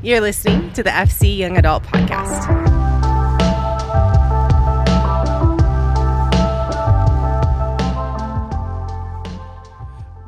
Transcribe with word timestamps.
You're 0.00 0.20
listening 0.20 0.72
to 0.74 0.84
the 0.84 0.90
FC 0.90 1.36
Young 1.36 1.56
Adult 1.56 1.82
Podcast. 1.82 2.46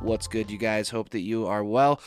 What's 0.00 0.26
good, 0.26 0.50
you 0.50 0.58
guys? 0.58 0.90
Hope 0.90 1.10
that 1.10 1.20
you 1.20 1.46
are 1.46 1.62
well. 1.62 2.00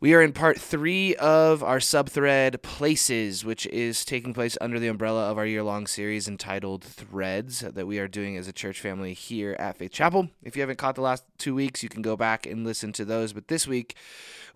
We 0.00 0.12
are 0.14 0.22
in 0.22 0.32
part 0.32 0.60
three 0.60 1.14
of 1.14 1.62
our 1.62 1.78
subthread 1.78 2.62
Places, 2.62 3.44
which 3.44 3.66
is 3.66 4.04
taking 4.04 4.34
place 4.34 4.58
under 4.60 4.80
the 4.80 4.88
umbrella 4.88 5.30
of 5.30 5.38
our 5.38 5.46
year 5.46 5.62
long 5.62 5.86
series 5.86 6.26
entitled 6.26 6.82
Threads 6.82 7.60
that 7.60 7.86
we 7.86 8.00
are 8.00 8.08
doing 8.08 8.36
as 8.36 8.48
a 8.48 8.52
church 8.52 8.80
family 8.80 9.12
here 9.12 9.54
at 9.60 9.76
Faith 9.76 9.92
Chapel. 9.92 10.30
If 10.42 10.56
you 10.56 10.62
haven't 10.62 10.78
caught 10.78 10.96
the 10.96 11.02
last 11.02 11.22
two 11.38 11.54
weeks, 11.54 11.84
you 11.84 11.88
can 11.88 12.02
go 12.02 12.16
back 12.16 12.44
and 12.44 12.64
listen 12.64 12.92
to 12.94 13.04
those. 13.04 13.32
But 13.32 13.46
this 13.46 13.68
week, 13.68 13.94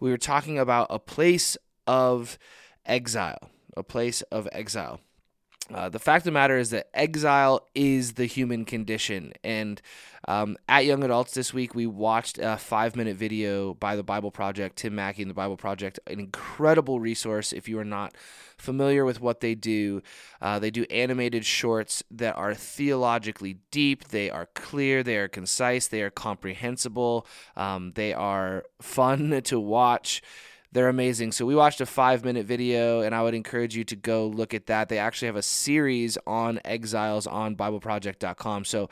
we 0.00 0.10
were 0.10 0.18
talking 0.18 0.58
about 0.58 0.88
a 0.90 0.98
place 0.98 1.56
of 1.86 2.38
exile, 2.86 3.50
a 3.76 3.82
place 3.82 4.22
of 4.22 4.48
exile. 4.52 5.00
Uh, 5.72 5.88
the 5.88 5.98
fact 5.98 6.22
of 6.22 6.24
the 6.24 6.32
matter 6.32 6.58
is 6.58 6.70
that 6.70 6.88
exile 6.92 7.68
is 7.74 8.14
the 8.14 8.26
human 8.26 8.64
condition. 8.64 9.32
And 9.44 9.80
um, 10.28 10.56
at 10.68 10.84
Young 10.84 11.02
Adults 11.02 11.34
this 11.34 11.54
week, 11.54 11.74
we 11.74 11.86
watched 11.86 12.38
a 12.38 12.56
five 12.56 12.96
minute 12.96 13.16
video 13.16 13.74
by 13.74 13.96
the 13.96 14.02
Bible 14.02 14.30
Project, 14.30 14.76
Tim 14.76 14.94
Mackie 14.94 15.22
and 15.22 15.30
the 15.30 15.34
Bible 15.34 15.56
Project, 15.56 15.98
an 16.06 16.18
incredible 16.18 17.00
resource 17.00 17.52
if 17.52 17.68
you 17.68 17.78
are 17.78 17.84
not 17.84 18.14
familiar 18.58 19.04
with 19.04 19.20
what 19.20 19.40
they 19.40 19.54
do. 19.54 20.02
Uh, 20.40 20.58
they 20.58 20.70
do 20.70 20.84
animated 20.90 21.44
shorts 21.44 22.02
that 22.10 22.36
are 22.36 22.54
theologically 22.54 23.58
deep, 23.70 24.08
they 24.08 24.30
are 24.30 24.46
clear, 24.54 25.02
they 25.02 25.16
are 25.16 25.28
concise, 25.28 25.86
they 25.86 26.02
are 26.02 26.10
comprehensible, 26.10 27.26
um, 27.56 27.92
they 27.94 28.12
are 28.12 28.64
fun 28.80 29.40
to 29.44 29.58
watch. 29.58 30.22
They're 30.72 30.88
amazing. 30.88 31.32
So 31.32 31.44
we 31.44 31.54
watched 31.54 31.80
a 31.82 31.86
five 31.86 32.24
minute 32.24 32.46
video, 32.46 33.02
and 33.02 33.14
I 33.14 33.22
would 33.22 33.34
encourage 33.34 33.76
you 33.76 33.84
to 33.84 33.96
go 33.96 34.26
look 34.26 34.54
at 34.54 34.66
that. 34.66 34.88
They 34.88 34.98
actually 34.98 35.26
have 35.26 35.36
a 35.36 35.42
series 35.42 36.16
on 36.26 36.60
exiles 36.64 37.26
on 37.26 37.56
BibleProject.com. 37.56 38.64
So 38.64 38.88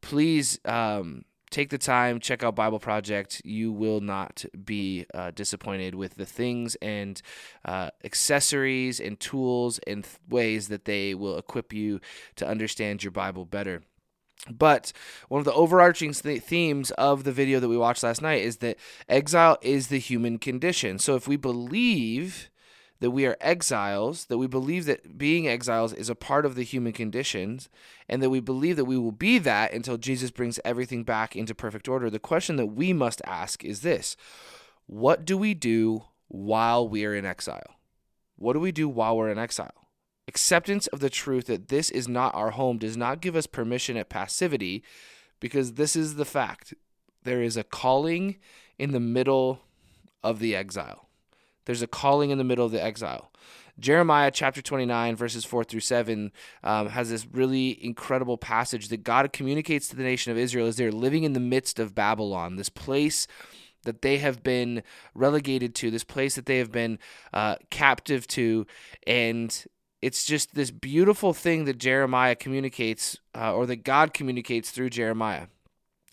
please 0.00 0.60
um, 0.64 1.24
take 1.50 1.70
the 1.70 1.78
time, 1.78 2.20
check 2.20 2.44
out 2.44 2.54
Bible 2.54 2.78
Project. 2.78 3.42
You 3.44 3.72
will 3.72 4.00
not 4.00 4.44
be 4.64 5.06
uh, 5.12 5.32
disappointed 5.32 5.96
with 5.96 6.14
the 6.14 6.26
things 6.26 6.76
and 6.76 7.20
uh, 7.64 7.90
accessories 8.04 9.00
and 9.00 9.18
tools 9.18 9.80
and 9.86 10.04
th- 10.04 10.16
ways 10.28 10.68
that 10.68 10.84
they 10.84 11.14
will 11.14 11.36
equip 11.36 11.72
you 11.72 12.00
to 12.36 12.46
understand 12.46 13.02
your 13.02 13.10
Bible 13.10 13.44
better. 13.44 13.82
But 14.50 14.92
one 15.28 15.38
of 15.38 15.44
the 15.44 15.54
overarching 15.54 16.12
th- 16.12 16.42
themes 16.42 16.90
of 16.92 17.24
the 17.24 17.32
video 17.32 17.60
that 17.60 17.68
we 17.68 17.78
watched 17.78 18.02
last 18.02 18.20
night 18.20 18.42
is 18.42 18.58
that 18.58 18.78
exile 19.08 19.56
is 19.62 19.88
the 19.88 19.98
human 19.98 20.38
condition. 20.38 20.98
So 20.98 21.14
if 21.14 21.26
we 21.26 21.36
believe 21.36 22.50
that 23.00 23.10
we 23.10 23.26
are 23.26 23.36
exiles, 23.40 24.26
that 24.26 24.38
we 24.38 24.46
believe 24.46 24.84
that 24.84 25.18
being 25.18 25.48
exiles 25.48 25.92
is 25.92 26.08
a 26.08 26.14
part 26.14 26.46
of 26.46 26.54
the 26.54 26.62
human 26.62 26.92
conditions, 26.92 27.68
and 28.08 28.22
that 28.22 28.30
we 28.30 28.40
believe 28.40 28.76
that 28.76 28.84
we 28.84 28.98
will 28.98 29.12
be 29.12 29.38
that 29.38 29.72
until 29.72 29.96
Jesus 29.96 30.30
brings 30.30 30.60
everything 30.64 31.04
back 31.04 31.34
into 31.34 31.54
perfect 31.54 31.88
order, 31.88 32.08
the 32.08 32.18
question 32.18 32.56
that 32.56 32.66
we 32.66 32.92
must 32.92 33.20
ask 33.26 33.64
is 33.64 33.80
this 33.80 34.16
What 34.86 35.24
do 35.24 35.36
we 35.36 35.54
do 35.54 36.04
while 36.28 36.88
we 36.88 37.04
are 37.04 37.14
in 37.14 37.24
exile? 37.24 37.76
What 38.36 38.54
do 38.54 38.60
we 38.60 38.72
do 38.72 38.88
while 38.88 39.16
we're 39.16 39.30
in 39.30 39.38
exile? 39.38 39.83
Acceptance 40.26 40.86
of 40.88 41.00
the 41.00 41.10
truth 41.10 41.46
that 41.46 41.68
this 41.68 41.90
is 41.90 42.08
not 42.08 42.34
our 42.34 42.50
home 42.50 42.78
does 42.78 42.96
not 42.96 43.20
give 43.20 43.36
us 43.36 43.46
permission 43.46 43.96
at 43.96 44.08
passivity 44.08 44.82
because 45.38 45.74
this 45.74 45.94
is 45.94 46.14
the 46.14 46.24
fact. 46.24 46.72
There 47.24 47.42
is 47.42 47.56
a 47.56 47.64
calling 47.64 48.36
in 48.78 48.92
the 48.92 49.00
middle 49.00 49.60
of 50.22 50.38
the 50.38 50.56
exile. 50.56 51.08
There's 51.66 51.82
a 51.82 51.86
calling 51.86 52.30
in 52.30 52.38
the 52.38 52.44
middle 52.44 52.66
of 52.66 52.72
the 52.72 52.82
exile. 52.82 53.30
Jeremiah 53.78 54.30
chapter 54.30 54.62
29, 54.62 55.16
verses 55.16 55.44
4 55.44 55.64
through 55.64 55.80
7, 55.80 56.30
um, 56.62 56.88
has 56.90 57.10
this 57.10 57.26
really 57.26 57.84
incredible 57.84 58.38
passage 58.38 58.88
that 58.88 59.02
God 59.02 59.32
communicates 59.32 59.88
to 59.88 59.96
the 59.96 60.04
nation 60.04 60.30
of 60.30 60.38
Israel 60.38 60.68
as 60.68 60.76
they're 60.76 60.92
living 60.92 61.24
in 61.24 61.32
the 61.32 61.40
midst 61.40 61.80
of 61.80 61.94
Babylon, 61.94 62.56
this 62.56 62.68
place 62.68 63.26
that 63.82 64.00
they 64.00 64.18
have 64.18 64.42
been 64.42 64.82
relegated 65.14 65.74
to, 65.74 65.90
this 65.90 66.04
place 66.04 66.36
that 66.36 66.46
they 66.46 66.58
have 66.58 66.72
been 66.72 66.98
uh, 67.32 67.56
captive 67.70 68.26
to. 68.28 68.66
And 69.06 69.64
it's 70.04 70.26
just 70.26 70.54
this 70.54 70.70
beautiful 70.70 71.32
thing 71.32 71.64
that 71.64 71.78
Jeremiah 71.78 72.34
communicates, 72.34 73.18
uh, 73.34 73.54
or 73.54 73.64
that 73.64 73.84
God 73.84 74.12
communicates 74.12 74.70
through 74.70 74.90
Jeremiah. 74.90 75.46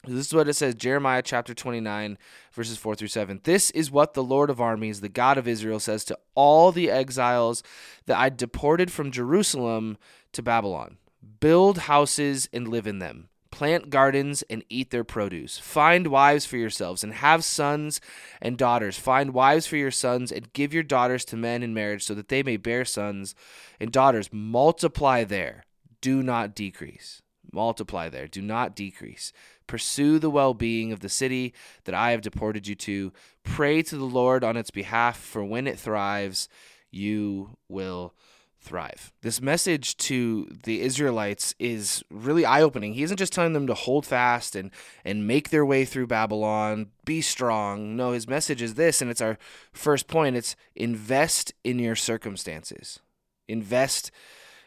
This 0.08 0.28
is 0.28 0.34
what 0.34 0.48
it 0.48 0.54
says 0.54 0.76
Jeremiah 0.76 1.22
chapter 1.22 1.54
29, 1.54 2.18
verses 2.54 2.78
4 2.78 2.96
through 2.96 3.10
7. 3.10 3.42
This 3.44 3.70
is 3.72 3.92
what 3.92 4.14
the 4.14 4.24
Lord 4.24 4.50
of 4.50 4.62
armies, 4.62 5.02
the 5.02 5.10
God 5.10 5.38
of 5.38 5.46
Israel, 5.46 5.82
says 5.82 6.06
to 6.06 6.18
all 6.36 6.72
the 6.72 6.90
exiles 6.90 7.64
that 8.06 8.18
I 8.18 8.30
deported 8.30 8.94
from 8.94 9.12
Jerusalem 9.12 9.98
to 10.32 10.42
Babylon 10.42 10.98
Build 11.42 11.80
houses 11.80 12.48
and 12.54 12.70
live 12.70 12.88
in 12.88 13.00
them 13.00 13.28
plant 13.62 13.92
gardens 13.92 14.42
and 14.50 14.64
eat 14.70 14.90
their 14.90 15.04
produce. 15.04 15.60
Find 15.60 16.08
wives 16.08 16.48
for 16.48 16.58
yourselves 16.58 17.04
and 17.04 17.14
have 17.14 17.44
sons 17.44 18.02
and 18.42 18.58
daughters. 18.58 18.98
Find 18.98 19.36
wives 19.36 19.68
for 19.68 19.78
your 19.78 19.92
sons 19.92 20.32
and 20.32 20.52
give 20.54 20.74
your 20.74 20.82
daughters 20.82 21.24
to 21.26 21.38
men 21.38 21.62
in 21.62 21.72
marriage 21.72 22.04
so 22.04 22.16
that 22.16 22.30
they 22.30 22.42
may 22.42 22.58
bear 22.58 22.84
sons 22.86 23.36
and 23.80 23.92
daughters. 23.92 24.34
Multiply 24.34 25.26
there, 25.26 25.66
do 26.02 26.24
not 26.24 26.56
decrease. 26.56 27.22
Multiply 27.54 28.10
there, 28.10 28.28
do 28.28 28.42
not 28.42 28.76
decrease. 28.76 29.32
Pursue 29.68 30.18
the 30.18 30.32
well 30.32 30.56
being 30.56 30.92
of 30.92 31.02
the 31.02 31.08
city 31.08 31.54
that 31.84 31.94
I 31.94 32.10
have 32.10 32.22
deported 32.22 32.66
you 32.66 32.74
to. 32.74 33.14
Pray 33.44 33.84
to 33.84 33.96
the 33.96 34.06
Lord 34.06 34.44
on 34.44 34.58
its 34.58 34.72
behalf, 34.72 35.20
for 35.20 35.44
when 35.44 35.68
it 35.68 35.78
thrives, 35.78 36.50
you 36.90 37.58
will 37.70 38.16
thrive. 38.62 39.12
This 39.22 39.42
message 39.42 39.98
to 39.98 40.48
the 40.64 40.82
Israelites 40.82 41.56
is 41.60 42.04
really 42.12 42.46
eye-opening. 42.46 42.94
He 42.94 43.04
isn't 43.04 43.18
just 43.18 43.34
telling 43.34 43.54
them 43.54 43.68
to 43.68 43.74
hold 43.74 44.06
fast 44.06 44.56
and 44.56 44.72
and 45.04 45.28
make 45.28 45.50
their 45.50 45.66
way 45.66 45.84
through 45.84 46.08
Babylon, 46.08 46.92
be 47.04 47.22
strong. 47.22 47.96
No, 47.96 48.12
his 48.12 48.28
message 48.28 48.62
is 48.62 48.76
this 48.76 49.02
and 49.02 49.10
it's 49.10 49.22
our 49.22 49.38
first 49.74 50.08
point. 50.08 50.36
It's 50.36 50.56
invest 50.76 51.54
in 51.64 51.80
your 51.80 51.96
circumstances. 51.96 53.00
Invest 53.48 54.12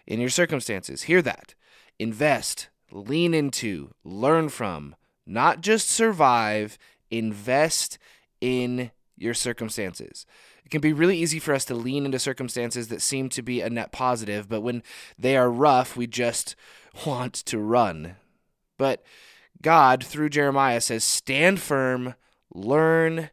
in 0.07 0.21
your 0.21 0.31
circumstances. 0.31 1.03
Hear 1.03 1.23
that. 1.23 1.55
Invest, 1.99 2.69
lean 2.91 3.33
into, 3.33 3.95
learn 4.03 4.49
from, 4.49 4.97
not 5.25 5.61
just 5.61 5.89
survive, 5.89 6.77
invest 7.11 7.99
in 8.41 8.91
your 9.17 9.35
circumstances 9.35 10.27
it 10.65 10.71
can 10.71 10.81
be 10.81 10.93
really 10.93 11.19
easy 11.19 11.39
for 11.39 11.55
us 11.55 11.65
to 11.67 11.75
lean 11.75 12.07
into 12.07 12.19
circumstances 12.19 12.89
that 12.89 13.03
seem 13.03 13.29
to 13.31 13.43
be 13.43 13.61
a 13.61 13.69
net 13.69 13.93
positive, 13.93 14.49
but 14.49 14.63
when 14.63 14.83
they 15.19 15.37
are 15.37 15.51
rough, 15.51 15.97
we 15.97 16.07
just 16.07 16.57
want 17.07 17.35
to 17.35 17.59
run. 17.59 18.17
But 18.79 19.03
God, 19.61 20.03
through 20.03 20.31
Jeremiah, 20.31 20.81
says, 20.81 21.05
Stand 21.05 21.61
firm, 21.61 22.15
learn, 22.55 23.31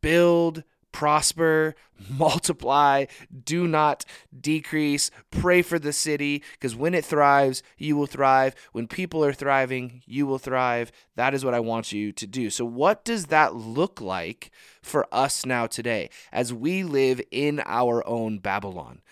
build, 0.00 0.64
prosper, 0.96 1.74
multiply, 2.08 3.04
do 3.44 3.68
not 3.68 4.06
decrease. 4.40 5.10
Pray 5.30 5.60
for 5.60 5.78
the 5.78 5.92
city 5.92 6.42
because 6.52 6.74
when 6.74 6.94
it 6.94 7.04
thrives, 7.04 7.62
you 7.76 7.94
will 7.96 8.06
thrive. 8.06 8.54
When 8.72 8.88
people 8.88 9.22
are 9.22 9.34
thriving, 9.34 10.02
you 10.06 10.26
will 10.26 10.38
thrive. 10.38 10.90
That 11.14 11.34
is 11.34 11.44
what 11.44 11.52
I 11.52 11.60
want 11.60 11.92
you 11.92 12.12
to 12.12 12.26
do. 12.26 12.48
So, 12.48 12.64
what 12.64 13.04
does 13.04 13.26
that 13.26 13.54
look 13.54 14.00
like 14.00 14.50
for 14.80 15.06
us 15.12 15.44
now 15.44 15.66
today 15.66 16.08
as 16.32 16.50
we 16.50 16.82
live 16.82 17.20
in 17.30 17.60
our 17.66 18.06
own 18.08 18.38
Babylon? 18.38 19.02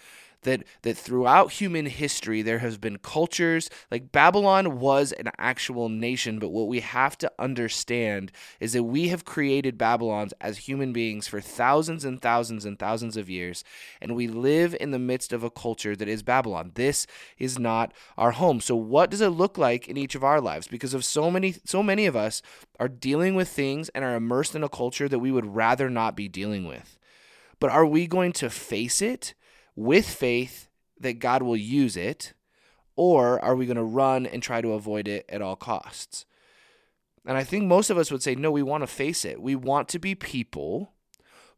That 0.44 0.64
that 0.82 0.96
throughout 0.96 1.52
human 1.52 1.86
history 1.86 2.42
there 2.42 2.60
has 2.60 2.78
been 2.78 2.98
cultures 2.98 3.68
like 3.90 4.12
Babylon 4.12 4.78
was 4.78 5.12
an 5.12 5.30
actual 5.38 5.88
nation 5.88 6.38
but 6.38 6.50
what 6.50 6.68
we 6.68 6.80
have 6.80 7.18
to 7.18 7.30
understand 7.38 8.32
is 8.60 8.72
that 8.72 8.84
we 8.84 9.08
have 9.08 9.24
created 9.24 9.76
Babylons 9.76 10.32
as 10.40 10.58
human 10.58 10.92
beings 10.92 11.26
for 11.26 11.40
thousands 11.40 12.04
and 12.04 12.20
thousands 12.20 12.64
and 12.64 12.78
thousands 12.78 13.16
of 13.16 13.28
years 13.28 13.64
and 14.00 14.14
we 14.14 14.28
live 14.28 14.76
in 14.80 14.90
the 14.90 14.98
midst 14.98 15.32
of 15.32 15.42
a 15.42 15.50
culture 15.50 15.96
that 15.96 16.08
is 16.08 16.22
Babylon. 16.22 16.72
This 16.74 17.06
is 17.38 17.58
not 17.58 17.92
our 18.16 18.32
home. 18.32 18.60
So 18.60 18.76
what 18.76 19.10
does 19.10 19.20
it 19.20 19.28
look 19.28 19.58
like 19.58 19.88
in 19.88 19.96
each 19.96 20.14
of 20.14 20.24
our 20.24 20.40
lives? 20.40 20.68
Because 20.68 20.94
of 20.94 21.04
so 21.04 21.30
many 21.30 21.54
so 21.64 21.82
many 21.82 22.06
of 22.06 22.16
us 22.16 22.42
are 22.78 22.88
dealing 22.88 23.34
with 23.34 23.48
things 23.48 23.88
and 23.90 24.04
are 24.04 24.14
immersed 24.14 24.54
in 24.54 24.64
a 24.64 24.68
culture 24.68 25.08
that 25.08 25.18
we 25.18 25.32
would 25.32 25.54
rather 25.54 25.90
not 25.90 26.16
be 26.16 26.28
dealing 26.28 26.66
with. 26.66 26.98
But 27.60 27.70
are 27.70 27.86
we 27.86 28.06
going 28.06 28.32
to 28.34 28.50
face 28.50 29.00
it 29.00 29.34
with 29.76 30.08
faith 30.08 30.68
that 31.00 31.18
God 31.18 31.42
will 31.42 31.56
use 31.56 31.96
it, 31.96 32.32
or 32.96 33.42
are 33.44 33.56
we 33.56 33.66
going 33.66 33.76
to 33.76 33.82
run 33.84 34.26
and 34.26 34.42
try 34.42 34.60
to 34.60 34.72
avoid 34.72 35.08
it 35.08 35.26
at 35.28 35.42
all 35.42 35.56
costs? 35.56 36.26
And 37.26 37.36
I 37.36 37.44
think 37.44 37.64
most 37.64 37.90
of 37.90 37.98
us 37.98 38.10
would 38.10 38.22
say, 38.22 38.34
no, 38.34 38.50
we 38.50 38.62
want 38.62 38.82
to 38.82 38.86
face 38.86 39.24
it. 39.24 39.40
We 39.40 39.56
want 39.56 39.88
to 39.88 39.98
be 39.98 40.14
people 40.14 40.92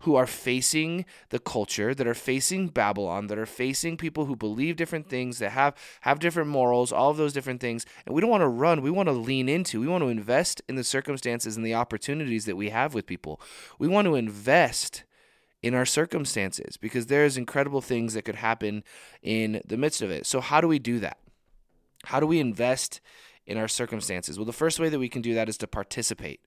who 0.01 0.15
are 0.15 0.27
facing 0.27 1.05
the 1.31 1.39
culture, 1.39 1.95
that 1.95 2.07
are 2.07 2.15
facing 2.15 2.69
Babylon, 2.69 3.29
that 3.29 3.39
are 3.39 3.47
facing 3.47 3.97
people 3.97 4.27
who 4.27 4.37
believe 4.37 4.77
different 4.77 5.09
things, 5.09 5.39
that 5.39 5.51
have 5.51 5.75
have 6.03 6.19
different 6.19 6.51
morals, 6.51 6.93
all 6.93 7.11
of 7.11 7.17
those 7.17 7.33
different 7.33 7.61
things. 7.61 7.87
And 8.05 8.15
we 8.15 8.21
don't 8.21 8.31
want 8.31 8.43
to 8.43 8.49
run, 8.49 8.83
we 8.83 8.91
want 8.91 9.09
to 9.09 9.13
lean 9.13 9.49
into. 9.49 9.81
We 9.81 9.89
want 9.89 10.05
to 10.05 10.09
invest 10.09 10.63
in 10.69 10.77
the 10.77 10.85
circumstances 10.85 11.57
and 11.57 11.65
the 11.65 11.75
opportunities 11.75 12.45
that 12.45 12.57
we 12.57 12.69
have 12.69 12.95
with 12.95 13.07
people. 13.07 13.41
We 13.79 13.89
want 13.89 14.07
to 14.07 14.15
invest 14.15 15.05
in 15.63 15.75
our 15.75 15.87
circumstances 15.87 16.77
because 16.77 17.07
there's 17.07 17.37
incredible 17.37 17.81
things 17.81 18.15
that 18.15 18.25
could 18.25 18.37
happen 18.37 18.85
in 19.23 19.63
the 19.67 19.77
midst 19.77 20.03
of 20.03 20.11
it. 20.11 20.27
So, 20.27 20.41
how 20.41 20.61
do 20.61 20.69
we 20.69 20.79
do 20.79 21.01
that? 21.01 21.19
How 22.05 22.21
do 22.21 22.27
we 22.27 22.39
invest 22.41 23.01
in 23.47 23.59
our 23.59 23.69
circumstances? 23.69 24.39
Well, 24.39 24.47
the 24.47 24.53
first 24.53 24.81
way 24.81 24.89
that 24.89 24.99
we 24.99 25.09
can 25.09 25.23
do 25.23 25.35
that 25.35 25.49
is 25.49 25.59
to 25.59 25.67
participate 25.67 26.41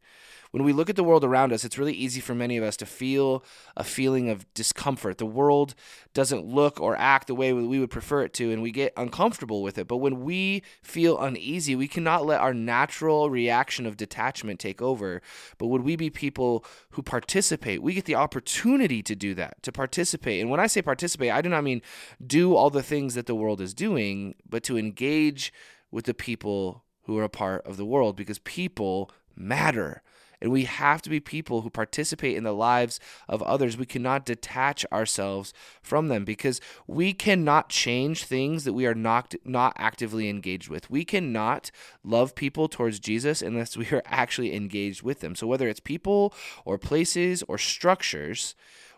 when 0.51 0.63
we 0.63 0.73
look 0.73 0.89
at 0.89 0.95
the 0.95 1.03
world 1.03 1.23
around 1.23 1.53
us, 1.53 1.63
it's 1.63 1.77
really 1.77 1.93
easy 1.93 2.19
for 2.19 2.33
many 2.33 2.57
of 2.57 2.63
us 2.63 2.75
to 2.77 2.85
feel 2.85 3.43
a 3.77 3.83
feeling 3.83 4.29
of 4.29 4.51
discomfort. 4.55 5.19
The 5.19 5.25
world 5.25 5.75
doesn't 6.13 6.43
look 6.43 6.81
or 6.81 6.95
act 6.97 7.27
the 7.27 7.35
way 7.35 7.53
we 7.53 7.79
would 7.79 7.91
prefer 7.91 8.23
it 8.23 8.33
to, 8.35 8.51
and 8.51 8.63
we 8.63 8.71
get 8.71 8.93
uncomfortable 8.97 9.61
with 9.61 9.77
it. 9.77 9.87
But 9.87 9.97
when 9.97 10.21
we 10.21 10.63
feel 10.81 11.19
uneasy, 11.19 11.75
we 11.75 11.87
cannot 11.87 12.25
let 12.25 12.41
our 12.41 12.53
natural 12.53 13.29
reaction 13.29 13.85
of 13.85 13.95
detachment 13.95 14.59
take 14.59 14.81
over. 14.81 15.21
But 15.59 15.67
would 15.67 15.83
we 15.83 15.95
be 15.95 16.09
people 16.09 16.65
who 16.91 17.03
participate? 17.03 17.83
We 17.83 17.93
get 17.93 18.05
the 18.05 18.15
opportunity 18.15 19.03
to 19.03 19.15
do 19.15 19.35
that, 19.35 19.61
to 19.63 19.71
participate. 19.71 20.41
And 20.41 20.49
when 20.49 20.59
I 20.59 20.67
say 20.67 20.81
participate, 20.81 21.31
I 21.31 21.41
do 21.41 21.49
not 21.49 21.63
mean 21.63 21.83
do 22.25 22.55
all 22.55 22.71
the 22.71 22.83
things 22.83 23.13
that 23.13 23.27
the 23.27 23.35
world 23.35 23.61
is 23.61 23.75
doing, 23.75 24.33
but 24.49 24.63
to 24.63 24.79
engage 24.79 25.53
with 25.91 26.05
the 26.05 26.13
people 26.15 26.85
who 27.09 27.17
are 27.17 27.23
a 27.23 27.29
part 27.29 27.65
of 27.65 27.75
the 27.75 27.85
world 27.85 28.15
because 28.15 28.37
people 28.37 29.09
matter. 29.35 30.03
And 30.39 30.51
we 30.51 30.65
have 30.65 31.01
to 31.01 31.09
be 31.09 31.19
people 31.19 31.61
who 31.61 31.69
participate 31.71 32.37
in 32.37 32.43
the 32.43 32.53
lives 32.53 32.99
of 33.27 33.41
others. 33.41 33.77
We 33.77 33.87
cannot 33.87 34.27
detach 34.27 34.85
ourselves 34.91 35.51
from 35.81 36.07
them 36.07 36.23
because 36.23 36.61
we 36.85 37.13
cannot 37.13 37.69
change 37.69 38.25
things 38.25 38.63
that 38.63 38.73
we 38.73 38.85
are 38.85 38.93
not, 38.93 39.33
not 39.43 39.73
actively 39.75 40.29
engaged 40.29 40.69
with. 40.69 40.89
We 40.89 41.03
cannot 41.03 41.71
love 42.03 42.35
people 42.35 42.69
towards 42.69 42.99
Jesus 42.99 43.41
unless 43.41 43.75
we 43.81 43.87
are 43.87 44.03
actually 44.05 44.55
engaged 44.55 45.01
with 45.01 45.21
them. 45.21 45.33
So, 45.33 45.47
whether 45.47 45.67
it's 45.67 45.79
people 45.79 46.31
or 46.63 46.77
places 46.77 47.43
or 47.47 47.57
structures, 47.57 48.53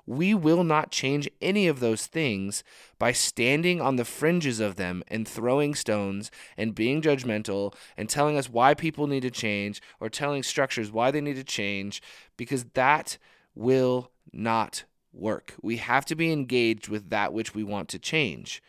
we 0.06 0.34
will 0.34 0.64
not 0.64 0.92
change 0.92 1.30
any 1.42 1.68
of 1.68 1.80
those 1.80 2.06
things 2.06 2.64
by 3.00 3.12
standing 3.12 3.80
on 3.80 3.96
the 3.96 4.06
fringes 4.06 4.60
of 4.60 4.76
them 4.76 5.04
and 5.08 5.28
throwing 5.28 5.76
stones 5.76 6.32
and 6.58 6.76
being 6.76 7.02
judgmental 7.02 7.74
and 7.98 8.10
telling 8.10 8.38
us 8.38 8.50
why 8.50 8.74
people 8.74 9.08
need 9.08 9.22
to 9.22 9.32
change 9.32 9.82
or 10.00 10.10
telling 10.10 10.44
structures 10.44 10.92
why 10.92 11.12
they 11.12 11.22
need 11.22 11.36
to 11.36 11.44
change 11.44 12.02
because 12.38 12.66
that 12.74 13.18
will 13.56 14.12
not 14.34 14.84
work. 15.14 15.54
We 15.62 15.78
have 15.78 16.06
to 16.06 16.16
be 16.16 16.32
engaged 16.32 16.88
with 16.88 17.10
that 17.10 17.34
which 17.34 17.54
we 17.54 17.64
want 17.64 17.90
to 17.90 18.00
change. 18.00 18.62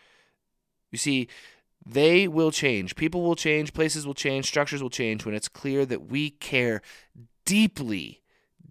You 0.91 0.99
see, 0.99 1.29
they 1.85 2.29
will 2.29 2.51
change. 2.51 2.95
People 2.97 3.23
will 3.23 3.37
change, 3.37 3.73
places 3.73 4.07
will 4.07 4.15
change, 4.15 4.47
structures 4.47 4.83
will 4.83 4.91
change 4.91 5.25
when 5.25 5.35
it's 5.35 5.49
clear 5.49 5.85
that 5.87 6.11
we 6.11 6.31
care 6.31 6.83
deeply, 7.45 8.23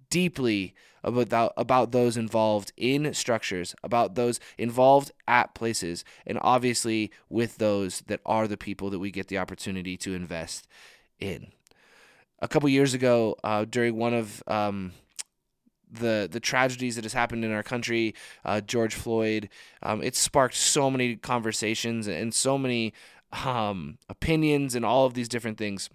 deeply 0.09 0.73
about 1.03 1.53
about 1.57 1.91
those 1.91 2.17
involved 2.17 2.71
in 2.77 3.13
structures, 3.13 3.75
about 3.83 4.15
those 4.15 4.39
involved 4.57 5.11
at 5.27 5.53
places, 5.53 6.03
and 6.25 6.37
obviously 6.41 7.11
with 7.29 7.57
those 7.57 8.01
that 8.07 8.21
are 8.25 8.47
the 8.47 8.57
people 8.57 8.89
that 8.89 8.99
we 8.99 9.11
get 9.11 9.27
the 9.27 9.37
opportunity 9.37 9.97
to 9.97 10.13
invest 10.13 10.67
in. 11.19 11.47
A 12.39 12.47
couple 12.47 12.69
years 12.69 12.93
ago, 12.93 13.35
uh, 13.43 13.65
during 13.65 13.95
one 13.97 14.13
of 14.13 14.43
um, 14.47 14.93
the 15.91 16.27
the 16.31 16.39
tragedies 16.39 16.95
that 16.95 17.03
has 17.05 17.13
happened 17.13 17.45
in 17.45 17.51
our 17.51 17.63
country, 17.63 18.15
uh, 18.45 18.61
George 18.61 18.95
Floyd, 18.95 19.49
um, 19.83 20.01
it 20.01 20.15
sparked 20.15 20.55
so 20.55 20.89
many 20.89 21.15
conversations 21.15 22.07
and 22.07 22.33
so 22.33 22.57
many 22.57 22.93
um, 23.45 23.97
opinions 24.09 24.75
and 24.75 24.85
all 24.85 25.05
of 25.05 25.13
these 25.13 25.29
different 25.29 25.57
things. 25.57 25.89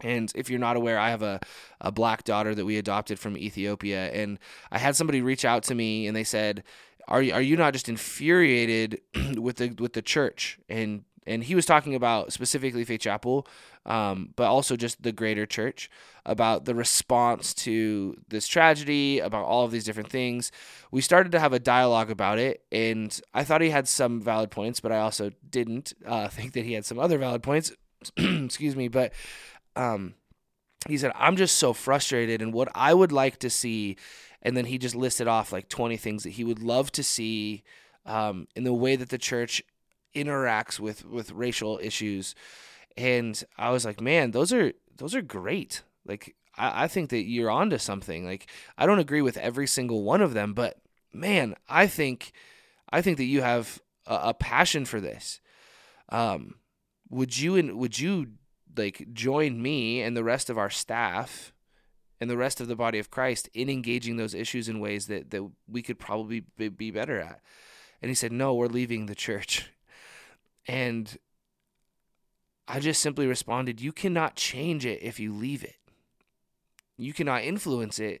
And 0.00 0.32
if 0.34 0.50
you're 0.50 0.58
not 0.58 0.76
aware, 0.76 0.98
I 0.98 1.10
have 1.10 1.22
a, 1.22 1.40
a 1.80 1.92
black 1.92 2.24
daughter 2.24 2.54
that 2.54 2.64
we 2.64 2.78
adopted 2.78 3.18
from 3.18 3.36
Ethiopia. 3.36 4.10
And 4.10 4.38
I 4.70 4.78
had 4.78 4.96
somebody 4.96 5.22
reach 5.22 5.44
out 5.44 5.62
to 5.64 5.74
me 5.74 6.06
and 6.06 6.16
they 6.16 6.24
said, 6.24 6.64
Are 7.08 7.22
you, 7.22 7.32
are 7.32 7.42
you 7.42 7.56
not 7.56 7.72
just 7.72 7.88
infuriated 7.88 9.00
with 9.38 9.56
the 9.56 9.70
with 9.78 9.92
the 9.92 10.02
church? 10.02 10.58
And 10.68 11.04
and 11.26 11.44
he 11.44 11.54
was 11.54 11.66
talking 11.66 11.94
about 11.94 12.32
specifically 12.32 12.84
Faith 12.84 13.00
Chapel, 13.00 13.46
um, 13.86 14.30
but 14.36 14.44
also 14.44 14.76
just 14.76 15.02
the 15.02 15.12
greater 15.12 15.46
church, 15.46 15.90
about 16.26 16.64
the 16.64 16.74
response 16.74 17.54
to 17.54 18.16
this 18.28 18.46
tragedy, 18.46 19.20
about 19.20 19.44
all 19.44 19.64
of 19.64 19.70
these 19.70 19.84
different 19.84 20.10
things. 20.10 20.52
We 20.90 21.00
started 21.00 21.32
to 21.32 21.40
have 21.40 21.52
a 21.52 21.58
dialogue 21.58 22.10
about 22.10 22.38
it, 22.38 22.62
and 22.70 23.18
I 23.32 23.44
thought 23.44 23.60
he 23.60 23.70
had 23.70 23.88
some 23.88 24.20
valid 24.20 24.50
points, 24.50 24.80
but 24.80 24.92
I 24.92 24.98
also 24.98 25.30
didn't 25.48 25.92
uh, 26.06 26.28
think 26.28 26.52
that 26.52 26.64
he 26.64 26.74
had 26.74 26.84
some 26.84 26.98
other 26.98 27.18
valid 27.18 27.42
points. 27.42 27.72
Excuse 28.16 28.76
me, 28.76 28.88
but 28.88 29.12
um, 29.76 30.14
he 30.88 30.98
said, 30.98 31.12
I'm 31.14 31.36
just 31.36 31.56
so 31.56 31.72
frustrated, 31.72 32.42
and 32.42 32.52
what 32.52 32.68
I 32.74 32.92
would 32.94 33.12
like 33.12 33.38
to 33.40 33.50
see, 33.50 33.96
and 34.42 34.56
then 34.56 34.66
he 34.66 34.78
just 34.78 34.94
listed 34.94 35.28
off 35.28 35.52
like 35.52 35.68
20 35.68 35.96
things 35.96 36.22
that 36.24 36.30
he 36.30 36.44
would 36.44 36.62
love 36.62 36.92
to 36.92 37.02
see 37.02 37.62
um, 38.06 38.48
in 38.54 38.64
the 38.64 38.74
way 38.74 38.96
that 38.96 39.08
the 39.08 39.18
church 39.18 39.62
interacts 40.14 40.78
with 40.78 41.04
with 41.04 41.32
racial 41.32 41.80
issues. 41.82 42.34
And 42.96 43.42
I 43.58 43.70
was 43.70 43.84
like, 43.84 44.00
man, 44.00 44.30
those 44.30 44.52
are 44.52 44.72
those 44.96 45.14
are 45.14 45.22
great. 45.22 45.82
Like 46.06 46.34
I, 46.56 46.84
I 46.84 46.88
think 46.88 47.10
that 47.10 47.24
you're 47.24 47.50
onto 47.50 47.78
something. 47.78 48.24
Like 48.24 48.46
I 48.78 48.86
don't 48.86 48.98
agree 48.98 49.22
with 49.22 49.36
every 49.38 49.66
single 49.66 50.02
one 50.02 50.20
of 50.20 50.34
them, 50.34 50.54
but 50.54 50.78
man, 51.12 51.54
I 51.68 51.86
think 51.86 52.32
I 52.90 53.02
think 53.02 53.16
that 53.16 53.24
you 53.24 53.42
have 53.42 53.80
a, 54.06 54.20
a 54.24 54.34
passion 54.34 54.84
for 54.84 55.00
this. 55.00 55.40
Um, 56.10 56.56
would 57.10 57.36
you 57.38 57.76
would 57.76 57.98
you 57.98 58.28
like 58.76 59.12
join 59.12 59.60
me 59.60 60.02
and 60.02 60.16
the 60.16 60.24
rest 60.24 60.50
of 60.50 60.58
our 60.58 60.70
staff 60.70 61.52
and 62.20 62.30
the 62.30 62.36
rest 62.36 62.60
of 62.60 62.68
the 62.68 62.76
body 62.76 62.98
of 62.98 63.10
Christ 63.10 63.48
in 63.54 63.68
engaging 63.68 64.16
those 64.16 64.34
issues 64.34 64.68
in 64.68 64.80
ways 64.80 65.06
that, 65.08 65.30
that 65.30 65.48
we 65.68 65.82
could 65.82 65.98
probably 65.98 66.44
be, 66.56 66.68
be 66.68 66.90
better 66.90 67.20
at. 67.20 67.40
And 68.00 68.08
he 68.08 68.14
said, 68.14 68.32
No, 68.32 68.54
we're 68.54 68.66
leaving 68.66 69.06
the 69.06 69.14
church. 69.14 69.70
And 70.66 71.18
I 72.66 72.80
just 72.80 73.02
simply 73.02 73.26
responded, 73.26 73.80
You 73.80 73.92
cannot 73.92 74.36
change 74.36 74.86
it 74.86 75.02
if 75.02 75.20
you 75.20 75.32
leave 75.32 75.64
it. 75.64 75.76
You 76.96 77.12
cannot 77.12 77.42
influence 77.42 77.98
it 77.98 78.20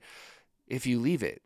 if 0.66 0.86
you 0.86 0.98
leave 0.98 1.22
it. 1.22 1.42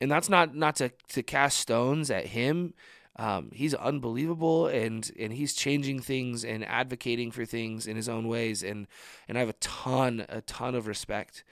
And 0.00 0.10
that's 0.10 0.28
not 0.28 0.54
not 0.54 0.76
to, 0.76 0.90
to 1.08 1.22
cast 1.22 1.58
stones 1.58 2.10
at 2.10 2.26
him 2.26 2.74
um, 3.18 3.50
he's 3.52 3.74
unbelievable 3.74 4.66
and 4.66 5.10
and 5.18 5.32
he's 5.32 5.54
changing 5.54 6.00
things 6.00 6.44
and 6.44 6.64
advocating 6.64 7.30
for 7.30 7.44
things 7.44 7.86
in 7.86 7.96
his 7.96 8.08
own 8.08 8.28
ways 8.28 8.62
and 8.62 8.86
and 9.28 9.38
I 9.38 9.40
have 9.40 9.48
a 9.48 9.54
ton 9.54 10.26
a 10.28 10.42
ton 10.42 10.74
of 10.74 10.86
respect 10.86 11.42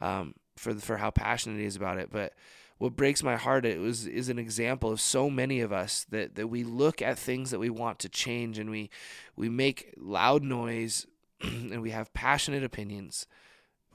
um, 0.00 0.34
for 0.56 0.74
the, 0.74 0.80
for 0.80 0.98
how 0.98 1.10
passionate 1.10 1.58
he 1.58 1.64
is 1.64 1.76
about 1.76 1.98
it. 1.98 2.10
But 2.10 2.34
what 2.78 2.96
breaks 2.96 3.22
my 3.22 3.36
heart 3.36 3.64
it 3.64 3.80
was 3.80 4.06
is 4.06 4.28
an 4.28 4.38
example 4.38 4.90
of 4.90 5.00
so 5.00 5.30
many 5.30 5.60
of 5.60 5.72
us 5.72 6.04
that 6.10 6.34
that 6.34 6.48
we 6.48 6.64
look 6.64 7.00
at 7.00 7.18
things 7.18 7.50
that 7.50 7.58
we 7.58 7.70
want 7.70 7.98
to 8.00 8.08
change 8.08 8.58
and 8.58 8.70
we 8.70 8.90
we 9.34 9.48
make 9.48 9.94
loud 9.96 10.42
noise 10.42 11.06
and 11.40 11.80
we 11.80 11.90
have 11.90 12.12
passionate 12.12 12.62
opinions 12.62 13.26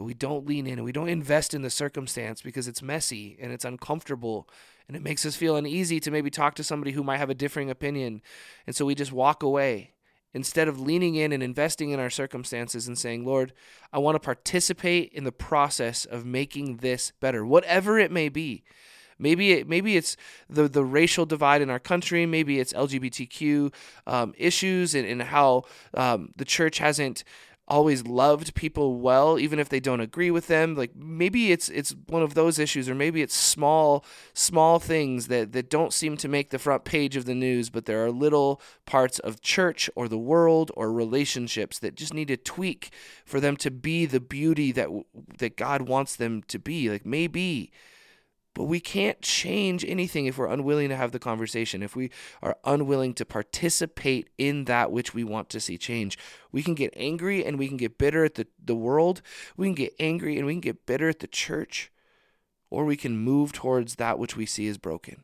but 0.02 0.06
we 0.06 0.16
don't 0.16 0.48
lean 0.48 0.66
in 0.66 0.80
and 0.80 0.84
we 0.84 0.92
don't 0.92 1.10
invest 1.10 1.54
in 1.54 1.62
the 1.62 1.70
circumstance 1.70 2.42
because 2.42 2.68
it's 2.68 2.82
messy 2.82 3.38
and 3.40 3.52
it's 3.52 3.64
uncomfortable 3.64 4.50
and 4.88 4.98
it 4.98 5.04
makes 5.04 5.28
us 5.28 5.36
feel 5.36 5.56
uneasy 5.56 6.00
to 6.00 6.10
maybe 6.10 6.32
talk 6.32 6.56
to 6.56 6.64
somebody 6.64 6.94
who 6.94 7.04
might 7.04 7.20
have 7.20 7.30
a 7.30 7.36
differing 7.36 7.70
opinion. 7.70 8.24
And 8.66 8.76
so 8.76 8.84
we 8.84 8.96
just 8.96 9.12
walk 9.12 9.44
away 9.44 9.92
instead 10.34 10.68
of 10.68 10.80
leaning 10.80 11.14
in 11.14 11.32
and 11.32 11.44
investing 11.44 11.92
in 11.92 12.00
our 12.00 12.10
circumstances 12.10 12.88
and 12.88 12.98
saying, 12.98 13.28
Lord, 13.28 13.54
I 13.94 14.00
want 14.00 14.16
to 14.16 14.20
participate 14.20 15.14
in 15.14 15.24
the 15.24 15.32
process 15.32 16.06
of 16.06 16.26
making 16.26 16.78
this 16.78 17.12
better, 17.20 17.46
whatever 17.46 18.00
it 18.00 18.12
may 18.12 18.28
be. 18.28 18.64
Maybe 19.20 19.52
it, 19.52 19.68
maybe 19.68 19.98
it's 19.98 20.18
the, 20.50 20.68
the 20.68 20.84
racial 20.84 21.28
divide 21.28 21.62
in 21.62 21.70
our 21.70 21.78
country. 21.78 22.26
Maybe 22.26 22.60
it's 22.60 22.74
LGBTQ 22.74 23.72
um, 24.08 24.34
issues 24.36 24.96
and, 24.96 25.08
and 25.08 25.22
how 25.22 25.66
um, 25.94 26.34
the 26.38 26.46
church 26.46 26.80
hasn't 26.80 27.24
always 27.68 28.06
loved 28.06 28.54
people 28.54 29.00
well 29.00 29.40
even 29.40 29.60
if 29.60 29.70
they 29.70 29.80
don't 29.80 30.02
agree 30.02 30.32
with 30.32 30.48
them. 30.48 30.76
Like 30.76 30.96
maybe 30.96 31.52
it's 31.52 31.70
it's 31.70 31.96
one 32.08 32.22
of 32.22 32.34
those 32.34 32.60
issues 32.60 32.90
or 32.90 32.96
maybe 32.96 33.22
it's 33.22 33.36
small 33.36 34.04
small 34.34 34.80
things 34.80 35.28
that 35.28 35.54
that 35.54 35.70
don't 35.70 35.94
seem 35.94 36.18
to 36.18 36.28
make 36.28 36.50
the 36.50 36.60
front 36.60 36.84
page 36.84 37.16
of 37.16 37.26
the 37.26 37.36
news 37.36 37.70
but 37.70 37.86
there 37.86 38.04
are 38.04 38.12
little 38.12 38.62
parts 38.86 39.20
of 39.20 39.42
church 39.42 39.90
or 39.96 40.08
the 40.08 40.18
world 40.18 40.72
or 40.76 40.92
relationships 40.92 41.80
that 41.80 41.96
just 41.96 42.14
need 42.14 42.28
to 42.28 42.38
tweak 42.38 42.92
for 43.26 43.40
them 43.40 43.56
to 43.58 43.72
be 43.72 44.06
the 44.06 44.20
beauty 44.20 44.72
that 44.72 44.90
that 45.38 45.56
God 45.56 45.84
wants 45.84 46.16
them 46.16 46.44
to 46.48 46.60
be. 46.60 46.90
Like 46.90 47.06
maybe 47.06 47.72
but 48.54 48.66
we 48.66 48.80
can't 48.80 49.22
change 49.22 49.86
anything 49.86 50.26
if 50.26 50.38
we're 50.38 50.48
unwilling 50.48 50.90
to 50.90 50.96
have 50.96 51.12
the 51.12 51.20
conversation, 51.20 51.82
if 51.82 51.96
we 51.96 52.12
are 52.42 52.58
unwilling 52.66 53.14
to 53.14 53.26
participate 53.26 54.30
in 54.38 54.66
that 54.66 54.92
which 54.92 55.14
we 55.14 55.24
want 55.24 55.50
to 55.50 55.60
see 55.60 55.78
change. 55.78 56.18
We 56.52 56.62
can 56.62 56.76
get 56.76 56.94
angry 56.96 57.46
and 57.46 57.58
we 57.58 57.68
can 57.68 57.78
get 57.78 57.98
bitter 57.98 58.26
at 58.26 58.36
the, 58.36 58.48
the 58.64 58.76
world. 58.76 59.22
We 59.56 59.68
can 59.68 59.76
get 59.76 59.96
angry 60.00 60.38
and 60.38 60.46
we 60.46 60.54
can 60.54 60.62
get 60.62 60.86
bitter 60.86 61.08
at 61.08 61.20
the 61.20 61.28
church. 61.28 61.92
Or 62.70 62.86
we 62.86 62.96
can 62.96 63.18
move 63.18 63.52
towards 63.52 63.96
that 63.96 64.18
which 64.18 64.38
we 64.38 64.46
see 64.46 64.66
is 64.66 64.78
broken 64.78 65.24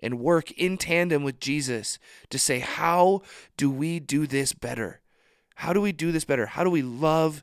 and 0.00 0.20
work 0.20 0.50
in 0.52 0.76
tandem 0.76 1.24
with 1.24 1.40
Jesus 1.40 1.98
to 2.30 2.38
say, 2.38 2.60
How 2.60 3.22
do 3.56 3.70
we 3.70 3.98
do 3.98 4.26
this 4.26 4.52
better? 4.52 5.00
How 5.56 5.72
do 5.72 5.80
we 5.80 5.92
do 5.92 6.12
this 6.12 6.24
better? 6.24 6.46
How 6.46 6.62
do 6.62 6.70
we 6.70 6.82
love 6.82 7.42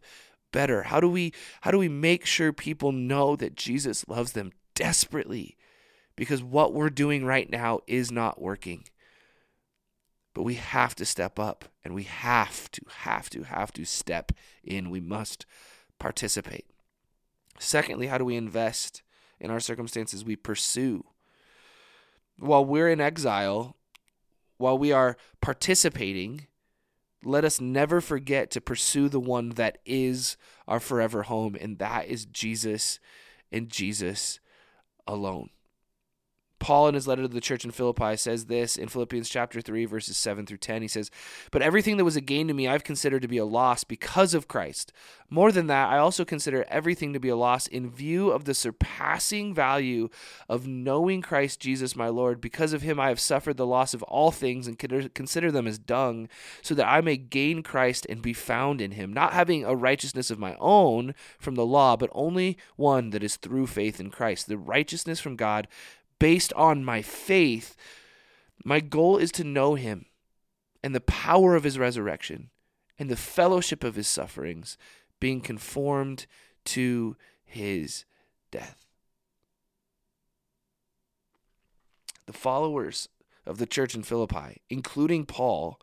better? 0.51 0.83
How 0.83 0.99
do 0.99 1.09
we 1.09 1.33
how 1.61 1.71
do 1.71 1.77
we 1.77 1.89
make 1.89 2.25
sure 2.25 2.53
people 2.53 2.91
know 2.91 3.35
that 3.35 3.55
Jesus 3.55 4.07
loves 4.07 4.33
them 4.33 4.51
desperately 4.75 5.57
because 6.15 6.43
what 6.43 6.73
we're 6.73 6.89
doing 6.89 7.25
right 7.25 7.49
now 7.49 7.79
is 7.87 8.11
not 8.11 8.41
working. 8.41 8.83
But 10.33 10.43
we 10.43 10.55
have 10.55 10.95
to 10.95 11.05
step 11.05 11.39
up 11.39 11.65
and 11.83 11.93
we 11.93 12.03
have 12.03 12.71
to, 12.71 12.81
have 12.99 13.29
to, 13.31 13.43
have 13.43 13.71
to 13.73 13.85
step 13.85 14.31
in. 14.63 14.89
We 14.89 15.01
must 15.01 15.45
participate. 15.99 16.65
Secondly, 17.59 18.07
how 18.07 18.17
do 18.17 18.25
we 18.25 18.35
invest 18.35 19.03
in 19.39 19.51
our 19.51 19.59
circumstances? 19.59 20.23
We 20.23 20.35
pursue. 20.35 21.05
While 22.37 22.65
we're 22.65 22.89
in 22.89 23.01
exile, 23.01 23.75
while 24.57 24.77
we 24.77 24.91
are 24.91 25.17
participating, 25.41 26.47
let 27.23 27.43
us 27.43 27.59
never 27.59 28.01
forget 28.01 28.49
to 28.51 28.61
pursue 28.61 29.09
the 29.09 29.19
one 29.19 29.49
that 29.51 29.79
is 29.85 30.37
our 30.67 30.79
forever 30.79 31.23
home, 31.23 31.55
and 31.59 31.77
that 31.79 32.07
is 32.07 32.25
Jesus 32.25 32.99
and 33.51 33.69
Jesus 33.69 34.39
alone. 35.07 35.49
Paul, 36.61 36.87
in 36.87 36.93
his 36.93 37.07
letter 37.07 37.23
to 37.23 37.27
the 37.27 37.41
church 37.41 37.65
in 37.65 37.71
Philippi, 37.71 38.15
says 38.15 38.45
this 38.45 38.77
in 38.77 38.87
Philippians 38.87 39.27
chapter 39.27 39.59
3, 39.59 39.85
verses 39.85 40.15
7 40.15 40.45
through 40.45 40.57
10. 40.57 40.83
He 40.83 40.87
says, 40.87 41.09
But 41.49 41.63
everything 41.63 41.97
that 41.97 42.05
was 42.05 42.15
a 42.15 42.21
gain 42.21 42.47
to 42.47 42.53
me, 42.53 42.67
I've 42.67 42.83
considered 42.83 43.23
to 43.23 43.27
be 43.27 43.39
a 43.39 43.45
loss 43.45 43.83
because 43.83 44.35
of 44.35 44.47
Christ. 44.47 44.93
More 45.27 45.51
than 45.51 45.67
that, 45.67 45.89
I 45.89 45.97
also 45.97 46.23
consider 46.23 46.65
everything 46.67 47.13
to 47.13 47.19
be 47.19 47.29
a 47.29 47.35
loss 47.35 47.65
in 47.65 47.89
view 47.89 48.29
of 48.29 48.45
the 48.45 48.53
surpassing 48.53 49.55
value 49.55 50.09
of 50.47 50.67
knowing 50.67 51.21
Christ 51.21 51.59
Jesus 51.59 51.95
my 51.95 52.09
Lord. 52.09 52.39
Because 52.39 52.73
of 52.73 52.83
him, 52.83 52.99
I 52.99 53.07
have 53.07 53.19
suffered 53.19 53.57
the 53.57 53.65
loss 53.65 53.93
of 53.93 54.03
all 54.03 54.29
things 54.29 54.67
and 54.67 54.77
consider 54.77 55.51
them 55.51 55.65
as 55.65 55.79
dung, 55.79 56.29
so 56.61 56.75
that 56.75 56.87
I 56.87 57.01
may 57.01 57.17
gain 57.17 57.63
Christ 57.63 58.05
and 58.07 58.21
be 58.21 58.33
found 58.33 58.81
in 58.81 58.91
him, 58.91 59.11
not 59.13 59.33
having 59.33 59.65
a 59.65 59.75
righteousness 59.75 60.29
of 60.29 60.37
my 60.37 60.55
own 60.59 61.15
from 61.39 61.55
the 61.55 61.65
law, 61.65 61.95
but 61.95 62.11
only 62.13 62.57
one 62.75 63.09
that 63.09 63.23
is 63.23 63.37
through 63.37 63.67
faith 63.67 63.99
in 63.99 64.11
Christ, 64.11 64.47
the 64.47 64.57
righteousness 64.57 65.19
from 65.19 65.35
God 65.35 65.67
based 66.21 66.53
on 66.53 66.85
my 66.85 67.01
faith. 67.01 67.75
My 68.63 68.79
goal 68.79 69.17
is 69.17 69.31
to 69.31 69.43
know 69.43 69.73
him 69.73 70.05
and 70.83 70.93
the 70.93 71.01
power 71.01 71.55
of 71.55 71.63
his 71.63 71.79
resurrection 71.79 72.51
and 72.99 73.09
the 73.09 73.15
fellowship 73.15 73.83
of 73.83 73.95
his 73.95 74.07
sufferings, 74.07 74.77
being 75.19 75.41
conformed 75.41 76.27
to 76.63 77.17
his 77.43 78.05
death. 78.51 78.85
The 82.27 82.33
followers 82.33 83.09
of 83.47 83.57
the 83.57 83.65
church 83.65 83.95
in 83.95 84.03
Philippi, 84.03 84.61
including 84.69 85.25
Paul, 85.25 85.79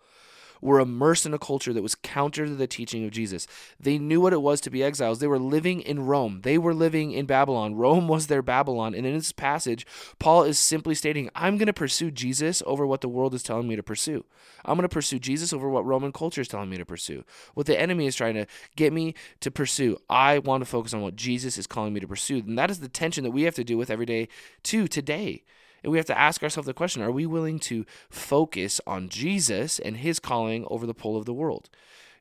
were 0.60 0.80
immersed 0.80 1.26
in 1.26 1.34
a 1.34 1.38
culture 1.38 1.72
that 1.72 1.82
was 1.82 1.94
counter 1.94 2.46
to 2.46 2.54
the 2.54 2.66
teaching 2.66 3.04
of 3.04 3.10
Jesus. 3.10 3.46
They 3.78 3.98
knew 3.98 4.20
what 4.20 4.32
it 4.32 4.42
was 4.42 4.60
to 4.62 4.70
be 4.70 4.82
exiles. 4.82 5.18
They 5.18 5.26
were 5.26 5.38
living 5.38 5.80
in 5.80 6.06
Rome. 6.06 6.40
They 6.42 6.58
were 6.58 6.74
living 6.74 7.12
in 7.12 7.26
Babylon. 7.26 7.74
Rome 7.74 8.08
was 8.08 8.26
their 8.26 8.42
Babylon. 8.42 8.94
And 8.94 9.06
in 9.06 9.14
this 9.14 9.32
passage, 9.32 9.86
Paul 10.18 10.44
is 10.44 10.58
simply 10.58 10.94
stating, 10.94 11.30
I'm 11.34 11.56
going 11.56 11.66
to 11.66 11.72
pursue 11.72 12.10
Jesus 12.10 12.62
over 12.66 12.86
what 12.86 13.00
the 13.00 13.08
world 13.08 13.34
is 13.34 13.42
telling 13.42 13.68
me 13.68 13.76
to 13.76 13.82
pursue. 13.82 14.24
I'm 14.64 14.76
going 14.76 14.82
to 14.82 14.88
pursue 14.88 15.18
Jesus 15.18 15.52
over 15.52 15.68
what 15.68 15.86
Roman 15.86 16.12
culture 16.12 16.40
is 16.40 16.48
telling 16.48 16.70
me 16.70 16.76
to 16.78 16.84
pursue. 16.84 17.24
What 17.54 17.66
the 17.66 17.78
enemy 17.78 18.06
is 18.06 18.16
trying 18.16 18.34
to 18.34 18.46
get 18.76 18.92
me 18.92 19.14
to 19.40 19.50
pursue. 19.50 19.98
I 20.10 20.38
want 20.38 20.62
to 20.62 20.70
focus 20.70 20.94
on 20.94 21.00
what 21.00 21.16
Jesus 21.16 21.58
is 21.58 21.66
calling 21.66 21.92
me 21.92 22.00
to 22.00 22.08
pursue. 22.08 22.38
And 22.38 22.58
that 22.58 22.70
is 22.70 22.80
the 22.80 22.88
tension 22.88 23.24
that 23.24 23.30
we 23.30 23.42
have 23.42 23.54
to 23.54 23.64
deal 23.64 23.78
with 23.78 23.90
every 23.90 24.06
day, 24.06 24.28
too, 24.62 24.88
today. 24.88 25.44
And 25.82 25.92
we 25.92 25.98
have 25.98 26.06
to 26.06 26.18
ask 26.18 26.42
ourselves 26.42 26.66
the 26.66 26.74
question 26.74 27.02
are 27.02 27.12
we 27.12 27.26
willing 27.26 27.58
to 27.60 27.84
focus 28.10 28.80
on 28.86 29.08
Jesus 29.08 29.78
and 29.78 29.98
his 29.98 30.18
calling 30.18 30.66
over 30.68 30.86
the 30.86 30.94
pull 30.94 31.16
of 31.16 31.24
the 31.24 31.34
world? 31.34 31.68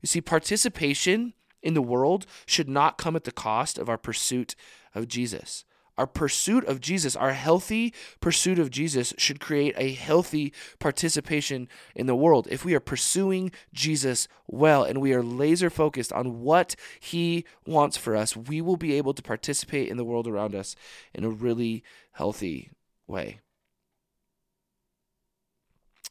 You 0.02 0.08
see, 0.08 0.22
participation 0.22 1.34
in 1.62 1.74
the 1.74 1.82
world 1.82 2.26
should 2.46 2.70
not 2.70 2.98
come 2.98 3.16
at 3.16 3.24
the 3.24 3.32
cost 3.32 3.78
of 3.78 3.90
our 3.90 3.98
pursuit 3.98 4.56
of 4.94 5.08
Jesus. 5.08 5.66
Our 5.98 6.06
pursuit 6.06 6.64
of 6.66 6.80
Jesus, 6.80 7.16
our 7.16 7.34
healthy 7.34 7.92
pursuit 8.20 8.60
of 8.60 8.70
Jesus, 8.70 9.16
should 9.18 9.40
create 9.40 9.74
a 9.78 9.94
healthy 9.94 10.54
participation 10.78 11.68
in 11.96 12.06
the 12.06 12.16
world. 12.16 12.48
If 12.52 12.64
we 12.64 12.76
are 12.76 12.80
pursuing 12.80 13.52
Jesus 13.74 14.28
well 14.46 14.84
and 14.84 15.02
we 15.02 15.14
are 15.14 15.24
laser 15.24 15.72
focused 15.72 16.14
on 16.14 16.42
what 16.42 16.76
he 17.00 17.46
wants 17.66 17.98
for 17.98 18.16
us, 18.16 18.38
we 18.38 18.62
will 18.62 18.78
be 18.78 18.94
able 18.94 19.16
to 19.16 19.24
participate 19.24 19.90
in 19.90 19.98
the 19.98 20.06
world 20.06 20.28
around 20.28 20.54
us 20.54 20.76
in 21.16 21.24
a 21.24 21.30
really 21.30 21.84
healthy 22.12 22.70
way. 23.08 23.40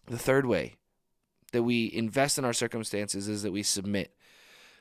The 0.07 0.19
third 0.19 0.47
way 0.47 0.75
that 1.53 1.63
we 1.63 1.93
invest 1.93 2.39
in 2.39 2.45
our 2.45 2.53
circumstances 2.53 3.29
is 3.29 3.43
that 3.43 3.53
we 3.53 3.63
submit. 3.63 4.13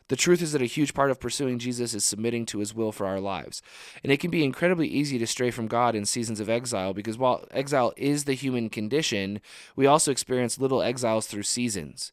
The 0.08 0.15
truth 0.15 0.41
is 0.41 0.51
that 0.51 0.62
a 0.62 0.65
huge 0.65 0.94
part 0.94 1.10
of 1.10 1.20
pursuing 1.20 1.58
Jesus 1.58 1.96
is 1.96 2.05
submitting 2.05 2.46
to 2.48 2.60
his 2.60 2.75
will 2.75 2.91
for 2.91 3.08
our 3.08 3.20
lives. 3.20 3.63
And 4.03 4.12
it 4.12 4.20
can 4.20 4.29
be 4.29 4.44
incredibly 4.44 4.88
easy 4.88 5.17
to 5.17 5.25
stray 5.25 5.50
from 5.50 5.67
God 5.67 5.96
in 5.96 6.05
seasons 6.05 6.39
of 6.39 6.48
exile 6.48 6.94
because 6.94 7.17
while 7.17 7.48
exile 7.50 7.91
is 7.98 8.25
the 8.25 8.34
human 8.36 8.70
condition, 8.70 9.41
we 9.75 9.88
also 9.88 10.12
experience 10.12 10.60
little 10.60 10.84
exiles 10.84 11.25
through 11.25 11.44
seasons, 11.44 12.12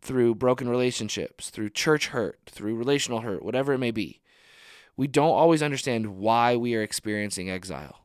through 0.00 0.34
broken 0.34 0.68
relationships, 0.68 1.48
through 1.50 1.70
church 1.70 2.08
hurt, 2.08 2.40
through 2.46 2.74
relational 2.74 3.20
hurt, 3.20 3.44
whatever 3.44 3.72
it 3.72 3.78
may 3.78 3.92
be. 3.92 4.20
We 4.96 5.06
don't 5.06 5.30
always 5.30 5.62
understand 5.62 6.16
why 6.16 6.56
we 6.56 6.74
are 6.74 6.82
experiencing 6.82 7.48
exile. 7.48 8.01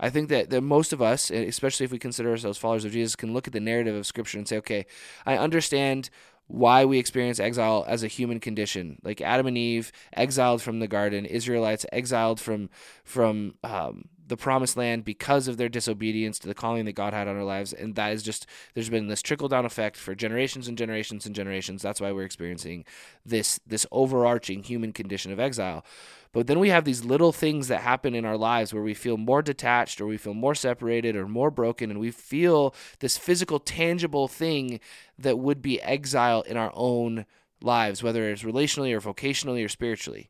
I 0.00 0.10
think 0.10 0.28
that, 0.28 0.50
that 0.50 0.60
most 0.62 0.92
of 0.92 1.02
us, 1.02 1.30
especially 1.30 1.84
if 1.84 1.92
we 1.92 1.98
consider 1.98 2.30
ourselves 2.30 2.58
followers 2.58 2.84
of 2.84 2.92
Jesus, 2.92 3.16
can 3.16 3.32
look 3.32 3.46
at 3.46 3.52
the 3.52 3.60
narrative 3.60 3.96
of 3.96 4.06
Scripture 4.06 4.38
and 4.38 4.46
say, 4.46 4.58
okay, 4.58 4.86
I 5.26 5.36
understand 5.36 6.10
why 6.48 6.84
we 6.84 6.98
experience 6.98 7.38
exile 7.38 7.84
as 7.86 8.02
a 8.02 8.08
human 8.08 8.40
condition. 8.40 8.98
Like 9.02 9.20
adam 9.20 9.46
and 9.46 9.58
eve 9.58 9.92
exiled 10.14 10.62
from 10.62 10.80
the 10.80 10.88
garden 10.88 11.26
israelites 11.26 11.84
exiled 11.92 12.40
from 12.40 12.70
from 13.04 13.54
um, 13.62 14.08
the 14.28 14.36
promised 14.36 14.76
land 14.76 15.04
because 15.04 15.48
of 15.48 15.56
their 15.56 15.68
disobedience 15.68 16.38
to 16.38 16.46
the 16.46 16.54
calling 16.54 16.84
that 16.84 16.92
god 16.92 17.12
had 17.12 17.28
on 17.28 17.36
our 17.36 17.44
lives. 17.44 17.72
And 17.72 17.94
that 17.96 18.12
is 18.12 18.22
just 18.22 18.46
there's 18.74 18.90
been 18.90 19.08
this 19.08 19.22
trickle 19.22 19.48
down 19.48 19.64
effect 19.64 19.96
for 19.96 20.14
generations 20.14 20.68
and 20.68 20.78
generations 20.78 21.26
and 21.26 21.34
generations. 21.34 21.82
That's 21.82 22.00
why 22.00 22.12
we're 22.12 22.24
experiencing 22.24 22.84
this 23.24 23.58
this 23.66 23.86
overarching 23.90 24.62
human 24.62 24.92
condition 24.92 25.32
of 25.32 25.40
exile. 25.40 25.84
But 26.32 26.46
then 26.46 26.58
we 26.58 26.68
have 26.68 26.84
these 26.84 27.04
little 27.04 27.32
things 27.32 27.68
that 27.68 27.80
happen 27.80 28.14
in 28.14 28.26
our 28.26 28.36
lives 28.36 28.74
where 28.74 28.82
we 28.82 28.94
feel 28.94 29.16
more 29.16 29.40
detached 29.40 30.00
or 30.00 30.06
we 30.06 30.18
feel 30.18 30.34
more 30.34 30.54
separated 30.54 31.16
or 31.16 31.26
more 31.26 31.50
broken, 31.50 31.90
and 31.90 31.98
we 31.98 32.10
feel 32.10 32.74
this 33.00 33.16
physical, 33.16 33.58
tangible 33.58 34.28
thing 34.28 34.78
that 35.18 35.38
would 35.38 35.62
be 35.62 35.80
exile 35.80 36.42
in 36.42 36.56
our 36.56 36.70
own 36.74 37.24
lives, 37.62 38.02
whether 38.02 38.28
it's 38.28 38.42
relationally 38.42 38.92
or 38.92 39.00
vocationally 39.00 39.64
or 39.64 39.68
spiritually. 39.68 40.28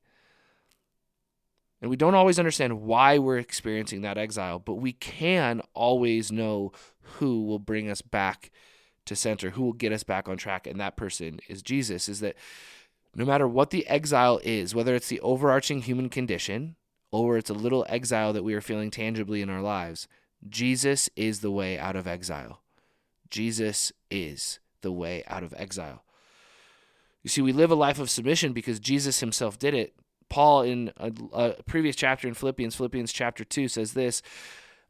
And 1.81 1.91
we 1.91 1.97
don't 1.97 2.15
always 2.15 2.39
understand 2.39 2.83
why 2.83 3.19
we're 3.19 3.39
experiencing 3.39 4.03
that 4.03 4.19
exile, 4.19 4.59
but 4.59 4.75
we 4.75 4.93
can 4.93 5.63
always 5.75 6.33
know 6.33 6.73
who 7.03 7.45
will 7.45 7.61
bring 7.61 7.89
us 7.89 8.03
back 8.03 8.51
to 9.07 9.15
center, 9.15 9.51
who 9.51 9.63
will 9.63 9.73
get 9.73 9.93
us 9.93 10.03
back 10.03 10.29
on 10.29 10.37
track. 10.37 10.67
And 10.67 10.81
that 10.81 10.97
person 10.97 11.41
is 11.49 11.63
Jesus. 11.63 12.09
Is 12.09 12.21
that 12.21 12.37
no 13.15 13.25
matter 13.25 13.47
what 13.47 13.71
the 13.71 13.87
exile 13.87 14.41
is, 14.43 14.75
whether 14.75 14.95
it's 14.95 15.09
the 15.09 15.21
overarching 15.21 15.83
human 15.83 16.09
condition 16.09 16.77
or 17.11 17.39
it's 17.39 17.51
a 17.51 17.55
little 17.55 17.87
exile 17.89 18.33
that 18.33 18.45
we 18.45 18.55
are 18.55 18.61
feeling 18.61 18.91
tangibly 18.91 19.41
in 19.41 19.49
our 19.49 19.63
lives, 19.63 20.09
Jesus 20.49 21.09
is 21.17 21.41
the 21.41 21.51
way 21.51 21.79
out 21.79 21.97
of 21.97 22.07
exile. 22.07 22.61
Jesus 23.31 23.93
is 24.11 24.59
the 24.81 24.93
way 24.93 25.25
out 25.27 25.43
of 25.43 25.55
exile. 25.57 26.05
You 27.23 27.31
see, 27.31 27.43
we 27.43 27.53
live 27.53 27.71
a 27.71 27.77
life 27.77 27.99
of 27.99 28.11
submission 28.11 28.53
because 28.53 28.79
Jesus 28.81 29.21
himself 29.21 29.59
did 29.59 29.75
it. 29.75 29.95
Paul, 30.29 30.63
in 30.63 30.93
a, 30.97 31.13
a 31.33 31.63
previous 31.65 31.97
chapter 31.97 32.29
in 32.29 32.35
Philippians, 32.35 32.75
Philippians 32.75 33.13
chapter 33.13 33.45
2, 33.45 33.69
says 33.69 33.93
this 33.93 34.23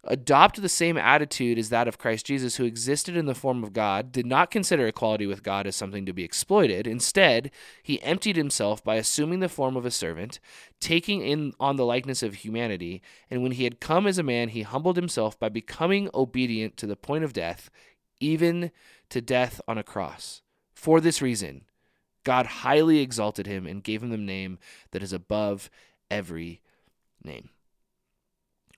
adopt 0.04 0.60
the 0.62 0.68
same 0.68 0.96
attitude 0.96 1.58
as 1.58 1.68
that 1.70 1.88
of 1.88 1.98
Christ 1.98 2.26
Jesus, 2.26 2.56
who 2.56 2.64
existed 2.64 3.16
in 3.16 3.26
the 3.26 3.34
form 3.34 3.62
of 3.64 3.72
God, 3.72 4.12
did 4.12 4.26
not 4.26 4.50
consider 4.50 4.86
equality 4.86 5.26
with 5.26 5.42
God 5.42 5.66
as 5.66 5.76
something 5.76 6.06
to 6.06 6.12
be 6.12 6.24
exploited. 6.24 6.86
Instead, 6.86 7.50
he 7.82 8.00
emptied 8.02 8.36
himself 8.36 8.82
by 8.82 8.94
assuming 8.94 9.40
the 9.40 9.48
form 9.48 9.76
of 9.76 9.84
a 9.84 9.90
servant, 9.90 10.38
taking 10.80 11.22
in 11.22 11.52
on 11.58 11.76
the 11.76 11.84
likeness 11.84 12.22
of 12.22 12.34
humanity, 12.34 13.02
and 13.30 13.42
when 13.42 13.52
he 13.52 13.64
had 13.64 13.80
come 13.80 14.06
as 14.06 14.18
a 14.18 14.22
man, 14.22 14.50
he 14.50 14.62
humbled 14.62 14.96
himself 14.96 15.38
by 15.38 15.48
becoming 15.48 16.08
obedient 16.14 16.76
to 16.76 16.86
the 16.86 16.96
point 16.96 17.24
of 17.24 17.32
death, 17.32 17.70
even 18.20 18.70
to 19.10 19.20
death 19.20 19.60
on 19.68 19.78
a 19.78 19.82
cross. 19.82 20.42
For 20.74 21.00
this 21.00 21.20
reason, 21.20 21.64
God 22.24 22.46
highly 22.46 23.00
exalted 23.00 23.46
him 23.46 23.66
and 23.66 23.82
gave 23.82 24.02
him 24.02 24.10
the 24.10 24.16
name 24.16 24.58
that 24.90 25.02
is 25.02 25.12
above 25.12 25.70
every 26.10 26.60
name. 27.22 27.50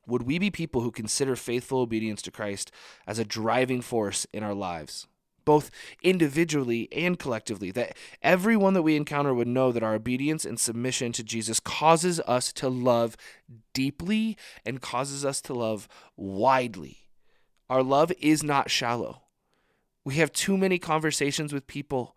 Would 0.06 0.22
we 0.22 0.38
be 0.38 0.50
people 0.50 0.80
who 0.80 0.90
consider 0.90 1.36
faithful 1.36 1.80
obedience 1.80 2.22
to 2.22 2.30
Christ 2.30 2.72
as 3.06 3.18
a 3.18 3.24
driving 3.24 3.80
force 3.80 4.26
in 4.32 4.42
our 4.42 4.54
lives, 4.54 5.06
both 5.44 5.70
individually 6.02 6.88
and 6.90 7.18
collectively? 7.18 7.70
That 7.70 7.96
everyone 8.22 8.74
that 8.74 8.82
we 8.82 8.96
encounter 8.96 9.32
would 9.32 9.46
know 9.46 9.70
that 9.72 9.82
our 9.82 9.94
obedience 9.94 10.44
and 10.44 10.58
submission 10.58 11.12
to 11.12 11.22
Jesus 11.22 11.60
causes 11.60 12.18
us 12.20 12.52
to 12.54 12.68
love 12.68 13.16
deeply 13.72 14.36
and 14.64 14.80
causes 14.80 15.24
us 15.24 15.40
to 15.42 15.54
love 15.54 15.86
widely. 16.16 17.08
Our 17.68 17.82
love 17.82 18.10
is 18.18 18.42
not 18.42 18.70
shallow. 18.70 19.22
We 20.04 20.16
have 20.16 20.32
too 20.32 20.56
many 20.56 20.78
conversations 20.78 21.52
with 21.52 21.68
people 21.68 22.16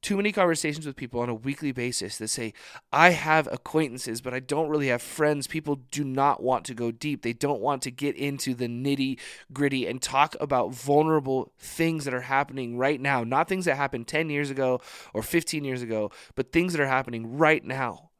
too 0.00 0.16
many 0.16 0.30
conversations 0.30 0.86
with 0.86 0.94
people 0.94 1.20
on 1.20 1.28
a 1.28 1.34
weekly 1.34 1.72
basis 1.72 2.18
that 2.18 2.28
say, 2.28 2.54
I 2.92 3.10
have 3.10 3.48
acquaintances, 3.50 4.20
but 4.20 4.32
I 4.32 4.38
don't 4.38 4.68
really 4.68 4.88
have 4.88 5.02
friends. 5.02 5.48
People 5.48 5.80
do 5.90 6.04
not 6.04 6.40
want 6.40 6.64
to 6.66 6.74
go 6.74 6.92
deep. 6.92 7.22
They 7.22 7.32
don't 7.32 7.60
want 7.60 7.82
to 7.82 7.90
get 7.90 8.14
into 8.14 8.54
the 8.54 8.68
nitty 8.68 9.18
gritty 9.52 9.86
and 9.86 10.00
talk 10.00 10.36
about 10.40 10.72
vulnerable 10.72 11.52
things 11.58 12.04
that 12.04 12.14
are 12.14 12.20
happening 12.20 12.78
right 12.78 13.00
now. 13.00 13.24
Not 13.24 13.48
things 13.48 13.64
that 13.64 13.76
happened 13.76 14.06
10 14.06 14.30
years 14.30 14.50
ago 14.50 14.80
or 15.14 15.22
15 15.22 15.64
years 15.64 15.82
ago, 15.82 16.12
but 16.36 16.52
things 16.52 16.72
that 16.72 16.80
are 16.80 16.86
happening 16.86 17.36
right 17.36 17.64
now. 17.64 18.10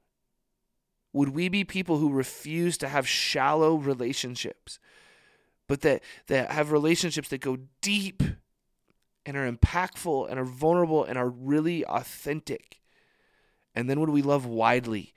Would 1.13 1.31
we 1.31 1.49
be 1.49 1.65
people 1.65 1.99
who 1.99 2.13
refuse 2.13 2.77
to 2.79 2.89
have 2.89 3.09
shallow 3.09 3.77
relationships, 3.77 4.81
but 5.69 5.83
that, 5.83 6.03
that 6.27 6.51
have 6.51 6.73
relationships 6.73 7.29
that 7.29 7.41
go 7.41 7.59
deep? 7.81 8.23
And 9.29 9.37
are 9.37 9.51
impactful 9.51 10.31
and 10.31 10.41
are 10.41 10.45
vulnerable 10.45 11.05
and 11.05 11.19
are 11.19 11.29
really 11.29 11.85
authentic. 11.85 12.81
And 13.75 13.89
then 13.89 14.01
would 14.01 14.09
we 14.09 14.23
love 14.23 14.47
widely? 14.47 15.13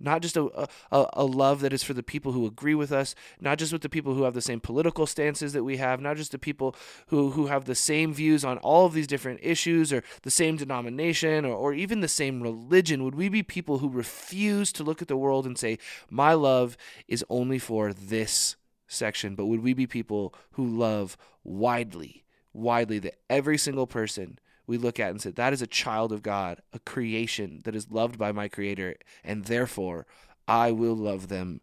Not 0.00 0.20
just 0.20 0.36
a, 0.36 0.68
a, 0.90 1.06
a 1.12 1.24
love 1.24 1.60
that 1.60 1.72
is 1.72 1.84
for 1.84 1.94
the 1.94 2.02
people 2.02 2.32
who 2.32 2.44
agree 2.44 2.74
with 2.74 2.90
us, 2.90 3.14
not 3.40 3.58
just 3.58 3.72
with 3.72 3.82
the 3.82 3.88
people 3.88 4.14
who 4.14 4.24
have 4.24 4.34
the 4.34 4.40
same 4.40 4.58
political 4.58 5.06
stances 5.06 5.52
that 5.52 5.62
we 5.62 5.76
have, 5.76 6.00
not 6.00 6.16
just 6.16 6.32
the 6.32 6.40
people 6.40 6.74
who, 7.06 7.30
who 7.30 7.46
have 7.46 7.66
the 7.66 7.76
same 7.76 8.12
views 8.12 8.44
on 8.44 8.58
all 8.58 8.84
of 8.84 8.94
these 8.94 9.06
different 9.06 9.38
issues 9.44 9.92
or 9.92 10.02
the 10.22 10.30
same 10.30 10.56
denomination 10.56 11.44
or, 11.44 11.54
or 11.54 11.72
even 11.72 12.00
the 12.00 12.08
same 12.08 12.42
religion. 12.42 13.04
Would 13.04 13.14
we 13.14 13.28
be 13.28 13.44
people 13.44 13.78
who 13.78 13.88
refuse 13.88 14.72
to 14.72 14.82
look 14.82 15.00
at 15.00 15.06
the 15.06 15.16
world 15.16 15.46
and 15.46 15.56
say, 15.56 15.78
My 16.10 16.32
love 16.32 16.76
is 17.06 17.24
only 17.30 17.60
for 17.60 17.92
this 17.92 18.56
section? 18.88 19.36
But 19.36 19.46
would 19.46 19.62
we 19.62 19.72
be 19.72 19.86
people 19.86 20.34
who 20.52 20.66
love 20.66 21.16
widely? 21.44 22.22
Widely 22.52 22.98
that 23.00 23.18
every 23.30 23.58
single 23.58 23.86
person 23.86 24.38
we 24.66 24.78
look 24.78 25.00
at 25.00 25.10
and 25.10 25.20
say, 25.20 25.30
that 25.30 25.52
is 25.52 25.62
a 25.62 25.66
child 25.66 26.12
of 26.12 26.22
God, 26.22 26.60
a 26.72 26.78
creation 26.78 27.60
that 27.64 27.74
is 27.74 27.90
loved 27.90 28.18
by 28.18 28.32
my 28.32 28.48
Creator, 28.48 28.96
and 29.24 29.44
therefore 29.44 30.06
I 30.46 30.70
will 30.70 30.96
love 30.96 31.28
them 31.28 31.60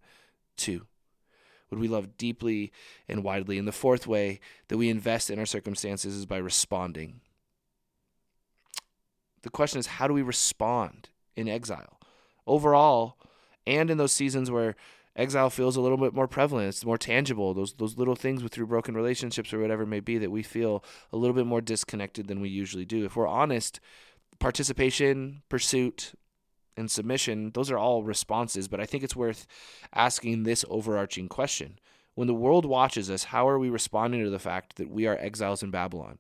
too. 0.58 0.86
Would 1.70 1.80
we 1.80 1.88
love 1.88 2.18
deeply 2.18 2.72
and 3.08 3.24
widely? 3.24 3.58
And 3.58 3.68
the 3.68 3.72
fourth 3.72 4.08
way 4.08 4.40
that 4.68 4.78
we 4.78 4.90
invest 4.90 5.30
in 5.30 5.40
our 5.40 5.46
circumstances 5.46 6.16
is 6.16 6.26
by 6.26 6.38
responding. 6.38 7.22
The 9.44 9.50
question 9.50 9.80
is, 9.80 9.88
how 9.88 10.08
do 10.08 10.14
we 10.14 10.22
respond 10.22 11.10
in 11.36 11.48
exile? 11.48 12.00
Overall, 12.48 13.18
and 13.68 13.90
in 13.90 13.98
those 13.98 14.12
seasons 14.12 14.50
where 14.50 14.76
exile 15.20 15.50
feels 15.50 15.76
a 15.76 15.82
little 15.82 15.98
bit 15.98 16.14
more 16.14 16.28
prevalent. 16.28 16.70
It's 16.70 16.86
more 16.86 16.98
tangible. 16.98 17.54
Those 17.54 17.74
those 17.74 17.98
little 17.98 18.16
things 18.16 18.42
with 18.42 18.54
through 18.54 18.68
broken 18.68 18.96
relationships 18.96 19.54
or 19.54 19.60
whatever 19.60 19.84
it 19.84 19.88
may 19.88 20.00
be 20.00 20.18
that 20.18 20.32
we 20.32 20.42
feel 20.42 20.84
a 21.12 21.18
little 21.18 21.36
bit 21.36 21.46
more 21.46 21.62
disconnected 21.62 22.28
than 22.28 22.42
we 22.42 22.50
usually 22.50 22.86
do. 22.86 23.06
If 23.06 23.16
we're 23.16 23.28
honest, 23.28 23.80
participation, 24.40 25.44
pursuit, 25.50 26.14
and 26.78 26.90
submission, 26.90 27.52
those 27.54 27.70
are 27.70 27.78
all 27.78 28.04
responses, 28.04 28.68
but 28.68 28.80
I 28.80 28.86
think 28.86 29.04
it's 29.04 29.16
worth 29.16 29.46
asking 29.94 30.44
this 30.44 30.64
overarching 30.70 31.28
question. 31.28 31.78
When 32.16 32.28
the 32.28 32.34
world 32.34 32.66
watches 32.66 33.10
us, 33.10 33.26
how 33.26 33.48
are 33.48 33.60
we 33.60 33.70
responding 33.70 34.24
to 34.24 34.30
the 34.30 34.40
fact 34.40 34.78
that 34.78 34.90
we 34.90 35.06
are 35.06 35.18
exiles 35.18 35.62
in 35.62 35.72
Babylon? 35.72 36.20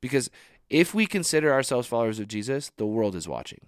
Because 0.00 0.30
if 0.70 0.94
we 0.94 1.06
consider 1.06 1.52
ourselves 1.52 1.88
followers 1.88 2.20
of 2.20 2.28
Jesus, 2.28 2.70
the 2.76 2.86
world 2.86 3.14
is 3.14 3.28
watching. 3.28 3.60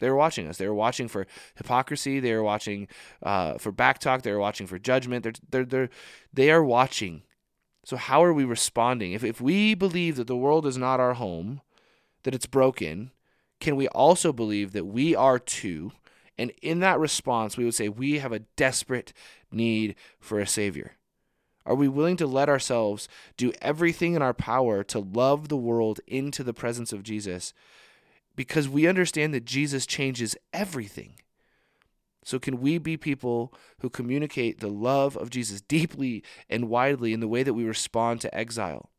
They 0.00 0.10
were 0.10 0.16
watching 0.16 0.48
us. 0.48 0.56
They 0.58 0.66
were 0.66 0.74
watching 0.74 1.08
for 1.08 1.26
hypocrisy. 1.54 2.18
They 2.18 2.34
were 2.34 2.42
watching 2.42 2.88
uh, 3.22 3.58
for 3.58 3.72
backtalk. 3.72 4.22
They 4.22 4.32
were 4.32 4.40
watching 4.40 4.66
for 4.66 4.78
judgment. 4.78 5.22
They're, 5.22 5.32
they're, 5.50 5.64
they're, 5.64 5.90
they 6.32 6.50
are 6.50 6.64
watching. 6.64 7.22
So, 7.84 7.96
how 7.96 8.24
are 8.24 8.32
we 8.32 8.44
responding? 8.44 9.12
If, 9.12 9.22
if 9.22 9.40
we 9.40 9.74
believe 9.74 10.16
that 10.16 10.26
the 10.26 10.36
world 10.36 10.66
is 10.66 10.76
not 10.76 11.00
our 11.00 11.14
home, 11.14 11.60
that 12.24 12.34
it's 12.34 12.46
broken, 12.46 13.12
can 13.60 13.76
we 13.76 13.88
also 13.88 14.32
believe 14.32 14.72
that 14.72 14.86
we 14.86 15.14
are 15.14 15.38
too? 15.38 15.92
And 16.36 16.52
in 16.62 16.80
that 16.80 16.98
response, 16.98 17.56
we 17.56 17.64
would 17.64 17.74
say 17.74 17.88
we 17.88 18.18
have 18.18 18.32
a 18.32 18.40
desperate 18.56 19.12
need 19.52 19.94
for 20.18 20.40
a 20.40 20.46
Savior. 20.46 20.96
Are 21.66 21.74
we 21.74 21.88
willing 21.88 22.16
to 22.16 22.26
let 22.26 22.48
ourselves 22.48 23.08
do 23.36 23.52
everything 23.60 24.14
in 24.14 24.22
our 24.22 24.32
power 24.32 24.82
to 24.84 24.98
love 24.98 25.48
the 25.48 25.56
world 25.56 26.00
into 26.06 26.42
the 26.42 26.54
presence 26.54 26.92
of 26.92 27.02
Jesus 27.02 27.52
because 28.36 28.68
we 28.68 28.86
understand 28.86 29.34
that 29.34 29.44
Jesus 29.44 29.86
changes 29.86 30.36
everything. 30.52 31.14
So, 32.24 32.38
can 32.38 32.60
we 32.60 32.78
be 32.78 32.96
people 32.96 33.52
who 33.80 33.88
communicate 33.88 34.60
the 34.60 34.68
love 34.68 35.16
of 35.16 35.30
Jesus 35.30 35.60
deeply 35.60 36.22
and 36.48 36.68
widely 36.68 37.12
in 37.12 37.20
the 37.20 37.28
way 37.28 37.42
that 37.42 37.54
we 37.54 37.64
respond 37.64 38.20
to 38.20 38.34
exile? 38.34 38.90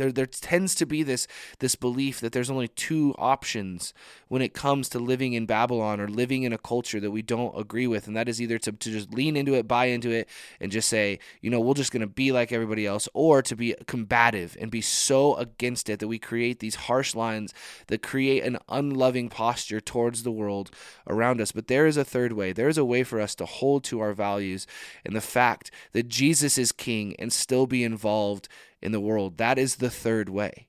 There 0.00 0.10
there 0.10 0.26
tends 0.26 0.74
to 0.76 0.86
be 0.86 1.02
this 1.02 1.26
this 1.58 1.74
belief 1.74 2.20
that 2.20 2.32
there's 2.32 2.50
only 2.50 2.68
two 2.68 3.14
options 3.18 3.92
when 4.28 4.40
it 4.40 4.54
comes 4.54 4.88
to 4.88 4.98
living 4.98 5.34
in 5.34 5.44
Babylon 5.44 6.00
or 6.00 6.08
living 6.08 6.42
in 6.44 6.52
a 6.52 6.58
culture 6.58 7.00
that 7.00 7.10
we 7.10 7.20
don't 7.20 7.58
agree 7.58 7.86
with, 7.86 8.06
and 8.06 8.16
that 8.16 8.28
is 8.28 8.40
either 8.40 8.58
to, 8.58 8.72
to 8.72 8.90
just 8.90 9.12
lean 9.12 9.36
into 9.36 9.54
it, 9.54 9.68
buy 9.68 9.86
into 9.86 10.10
it, 10.10 10.28
and 10.60 10.72
just 10.72 10.88
say, 10.88 11.18
you 11.42 11.50
know, 11.50 11.60
we're 11.60 11.74
just 11.74 11.92
gonna 11.92 12.06
be 12.06 12.32
like 12.32 12.50
everybody 12.50 12.86
else, 12.86 13.08
or 13.12 13.42
to 13.42 13.54
be 13.54 13.74
combative 13.86 14.56
and 14.58 14.70
be 14.70 14.80
so 14.80 15.34
against 15.34 15.90
it 15.90 15.98
that 15.98 16.08
we 16.08 16.18
create 16.18 16.60
these 16.60 16.74
harsh 16.74 17.14
lines 17.14 17.52
that 17.88 18.02
create 18.02 18.42
an 18.42 18.58
unloving 18.68 19.28
posture 19.28 19.80
towards 19.80 20.22
the 20.22 20.32
world 20.32 20.70
around 21.06 21.40
us. 21.40 21.52
But 21.52 21.66
there 21.66 21.86
is 21.86 21.98
a 21.98 22.04
third 22.04 22.32
way. 22.32 22.52
There 22.52 22.68
is 22.68 22.78
a 22.78 22.84
way 22.84 23.04
for 23.04 23.20
us 23.20 23.34
to 23.34 23.44
hold 23.44 23.84
to 23.84 24.00
our 24.00 24.14
values 24.14 24.66
and 25.04 25.14
the 25.14 25.20
fact 25.20 25.70
that 25.92 26.08
Jesus 26.08 26.56
is 26.56 26.72
king 26.72 27.14
and 27.18 27.32
still 27.32 27.66
be 27.66 27.84
involved 27.84 28.48
in 28.82 28.92
the 28.92 29.00
world. 29.00 29.38
That 29.38 29.58
is 29.58 29.76
the 29.76 29.90
third 29.90 30.28
way. 30.28 30.68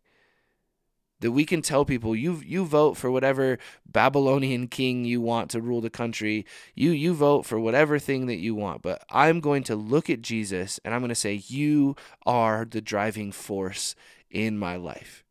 That 1.22 1.32
we 1.32 1.46
can 1.46 1.62
tell 1.62 1.86
people 1.86 2.16
you 2.16 2.42
you 2.44 2.66
vote 2.66 2.98
for 2.98 3.12
whatever 3.12 3.60
Babylonian 3.86 4.68
king 4.68 5.06
you 5.06 5.22
want 5.22 5.52
to 5.52 5.62
rule 5.62 5.80
the 5.80 5.90
country. 5.90 6.46
You 6.74 6.92
you 6.92 7.14
vote 7.14 7.46
for 7.46 7.60
whatever 7.60 8.00
thing 8.00 8.26
that 8.26 8.40
you 8.40 8.56
want. 8.56 8.82
But 8.82 9.04
I'm 9.10 9.40
going 9.40 9.64
to 9.66 9.76
look 9.76 10.10
at 10.10 10.24
Jesus 10.24 10.80
and 10.84 10.94
I'm 10.94 11.02
going 11.02 11.10
to 11.10 11.16
say 11.16 11.44
you 11.46 11.96
are 12.26 12.66
the 12.66 12.82
driving 12.82 13.32
force 13.32 13.94
in 14.32 14.58
my 14.58 14.76
life. 14.76 15.24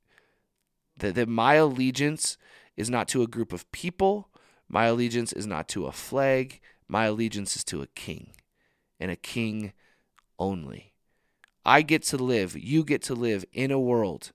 That 0.98 1.16
that 1.16 1.28
my 1.28 1.54
allegiance 1.54 2.38
is 2.76 2.88
not 2.88 3.08
to 3.08 3.22
a 3.22 3.28
group 3.28 3.52
of 3.52 3.70
people. 3.72 4.28
My 4.68 4.84
allegiance 4.84 5.32
is 5.32 5.46
not 5.46 5.66
to 5.70 5.86
a 5.86 5.92
flag. 5.92 6.60
My 6.86 7.06
allegiance 7.06 7.56
is 7.56 7.64
to 7.64 7.82
a 7.82 7.88
king 7.88 8.30
and 9.00 9.10
a 9.10 9.16
king 9.16 9.72
only. 10.38 10.89
I 11.64 11.82
get 11.82 12.02
to 12.04 12.16
live, 12.16 12.56
you 12.56 12.84
get 12.84 13.02
to 13.02 13.14
live 13.14 13.44
in 13.52 13.70
a 13.70 13.78
world 13.78 14.32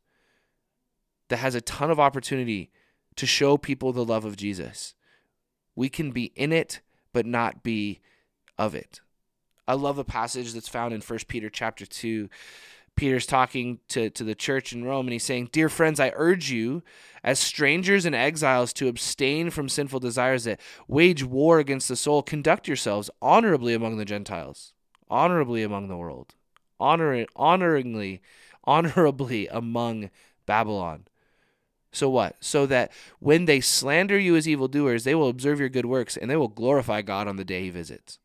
that 1.30 1.38
has 1.38 1.56
a 1.56 1.62
ton 1.62 1.90
of 1.90 2.00
opportunity 2.00 2.72
to 3.16 3.26
show 3.26 3.58
people 3.58 3.92
the 3.92 4.06
love 4.06 4.26
of 4.26 4.38
Jesus. 4.38 4.94
We 5.76 5.90
can 5.90 6.12
be 6.12 6.32
in 6.36 6.52
it, 6.52 6.82
but 7.14 7.26
not 7.26 7.64
be 7.64 8.00
of 8.58 8.76
it. 8.76 9.02
I 9.68 9.74
love 9.74 9.98
a 9.98 10.04
passage 10.04 10.54
that's 10.54 10.70
found 10.70 10.94
in 10.94 11.02
1 11.02 11.20
Peter 11.28 11.50
chapter 11.50 11.86
2. 11.86 12.30
Peter's 12.96 13.26
talking 13.26 13.80
to, 13.90 14.10
to 14.12 14.24
the 14.24 14.36
church 14.36 14.72
in 14.72 14.86
Rome 14.86 15.08
and 15.08 15.14
he's 15.14 15.24
saying, 15.24 15.50
Dear 15.52 15.68
friends, 15.68 16.00
I 16.00 16.14
urge 16.16 16.52
you, 16.52 16.84
as 17.24 17.40
strangers 17.40 18.06
and 18.06 18.16
exiles, 18.16 18.72
to 18.74 18.88
abstain 18.88 19.50
from 19.50 19.68
sinful 19.68 20.00
desires 20.00 20.46
that 20.46 20.62
wage 20.88 21.24
war 21.24 21.60
against 21.60 21.90
the 21.90 21.96
soul. 21.96 22.22
Conduct 22.22 22.68
yourselves 22.68 23.10
honorably 23.22 23.74
among 23.74 23.98
the 23.98 24.06
Gentiles, 24.06 24.74
honorably 25.10 25.64
among 25.64 25.88
the 25.88 25.98
world 25.98 26.36
honoring, 26.80 27.28
honoringly, 27.36 28.20
honorably 28.64 29.48
among 29.48 30.10
Babylon. 30.46 31.06
So 31.92 32.10
what? 32.10 32.36
So 32.42 32.66
that 32.66 32.92
when 33.20 33.46
they 33.46 33.62
slander 33.62 34.20
you 34.20 34.36
as 34.36 34.48
evildoers, 34.48 35.04
they 35.04 35.16
will 35.16 35.30
observe 35.30 35.60
your 35.60 35.70
good 35.70 35.86
works 35.86 36.18
and 36.18 36.30
they 36.30 36.36
will 36.36 36.50
glorify 36.50 37.02
God 37.02 37.28
on 37.28 37.38
the 37.38 37.46
day 37.46 37.64
he 37.64 37.70
visits. 37.70 38.20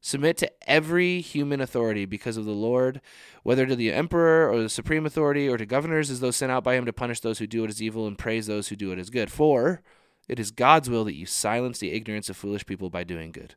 Submit 0.00 0.36
to 0.38 0.52
every 0.70 1.20
human 1.20 1.60
authority 1.60 2.04
because 2.04 2.36
of 2.36 2.44
the 2.44 2.52
Lord, 2.52 3.00
whether 3.42 3.66
to 3.66 3.74
the 3.74 3.92
emperor 3.92 4.48
or 4.48 4.60
the 4.60 4.68
supreme 4.68 5.06
authority 5.06 5.48
or 5.48 5.56
to 5.56 5.66
governors 5.66 6.10
as 6.10 6.20
those 6.20 6.36
sent 6.36 6.52
out 6.52 6.62
by 6.62 6.74
him 6.74 6.84
to 6.86 6.92
punish 6.92 7.20
those 7.20 7.38
who 7.38 7.46
do 7.46 7.62
what 7.62 7.70
is 7.70 7.82
evil 7.82 8.06
and 8.06 8.18
praise 8.18 8.46
those 8.46 8.68
who 8.68 8.76
do 8.76 8.90
what 8.90 8.98
is 8.98 9.10
good. 9.10 9.32
For 9.32 9.82
it 10.28 10.38
is 10.38 10.50
God's 10.50 10.90
will 10.90 11.04
that 11.04 11.16
you 11.16 11.26
silence 11.26 11.78
the 11.78 11.92
ignorance 11.92 12.28
of 12.28 12.36
foolish 12.36 12.66
people 12.66 12.90
by 12.90 13.04
doing 13.04 13.32
good. 13.32 13.54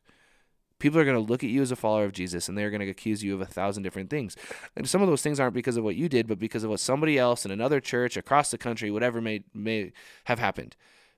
People 0.80 0.98
are 0.98 1.04
going 1.04 1.16
to 1.16 1.30
look 1.30 1.44
at 1.44 1.50
you 1.50 1.62
as 1.62 1.70
a 1.70 1.76
follower 1.76 2.04
of 2.04 2.12
Jesus 2.12 2.48
and 2.48 2.58
they're 2.58 2.70
going 2.70 2.80
to 2.80 2.88
accuse 2.88 3.22
you 3.22 3.34
of 3.34 3.40
a 3.40 3.46
thousand 3.46 3.84
different 3.84 4.10
things. 4.10 4.36
And 4.74 4.88
some 4.88 5.02
of 5.02 5.08
those 5.08 5.22
things 5.22 5.38
aren't 5.38 5.54
because 5.54 5.76
of 5.76 5.84
what 5.84 5.94
you 5.94 6.08
did, 6.08 6.26
but 6.26 6.40
because 6.40 6.64
of 6.64 6.70
what 6.70 6.80
somebody 6.80 7.18
else 7.18 7.44
in 7.44 7.52
another 7.52 7.80
church 7.80 8.16
across 8.16 8.50
the 8.50 8.58
country, 8.58 8.90
whatever 8.90 9.20
may 9.20 9.44
may 9.54 9.92
have 10.24 10.40
happened. 10.40 10.74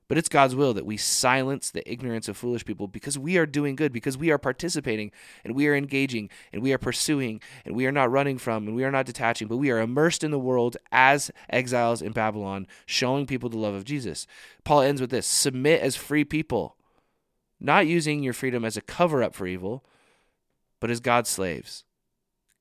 But 0.09 0.19
it's 0.19 0.29
God's 0.29 0.55
will 0.55 0.75
that 0.75 0.85
we 0.85 0.99
silence 0.99 1.71
the 1.71 1.91
ignorance 1.91 2.29
of 2.29 2.37
foolish 2.37 2.67
people 2.67 2.87
because 2.87 3.19
we 3.19 3.39
are 3.39 3.47
doing 3.47 3.77
good, 3.77 3.95
because 3.95 4.19
we 4.19 4.31
are 4.31 4.37
participating 4.37 5.11
and 5.43 5.55
we 5.55 5.69
are 5.69 5.75
engaging 5.75 6.29
and 6.53 6.61
we 6.61 6.75
are 6.75 6.79
pursuing 6.79 7.41
and 7.65 7.75
we 7.75 7.87
are 7.87 7.93
not 7.93 8.11
running 8.11 8.37
from 8.37 8.67
and 8.67 8.77
we 8.77 8.85
are 8.85 8.91
not 8.91 9.07
detaching, 9.07 9.49
but 9.49 9.57
we 9.57 9.71
are 9.71 9.79
immersed 9.79 10.23
in 10.23 10.31
the 10.31 10.39
world 10.39 10.77
as 10.91 11.31
exiles 11.49 12.03
in 12.03 12.13
Babylon, 12.13 12.67
showing 12.85 13.27
people 13.27 13.49
the 13.49 13.57
love 13.57 13.73
of 13.73 13.85
Jesus. 13.85 14.27
Paul 14.65 14.83
ends 14.83 15.01
with 15.01 15.09
this 15.09 15.27
submit 15.27 15.81
as 15.81 15.97
free 15.97 16.25
people 16.25 16.77
not 17.63 17.87
using 17.87 18.23
your 18.23 18.33
freedom 18.33 18.65
as 18.65 18.77
a 18.77 18.83
cover 18.83 19.23
up 19.23 19.35
for 19.35 19.47
evil, 19.47 19.85
but 20.81 20.91
as 20.91 21.01
God's 21.01 21.31
slaves, 21.31 21.85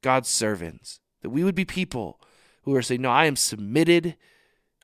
God's 0.01 0.29
servants. 0.29 0.99
That 1.21 1.29
we 1.29 1.43
would 1.43 1.55
be 1.55 1.65
people 1.65 2.19
who 2.63 2.75
are 2.75 2.81
saying, 2.81 3.01
No, 3.01 3.09
I 3.09 3.25
am 3.25 3.35
submitted. 3.35 4.15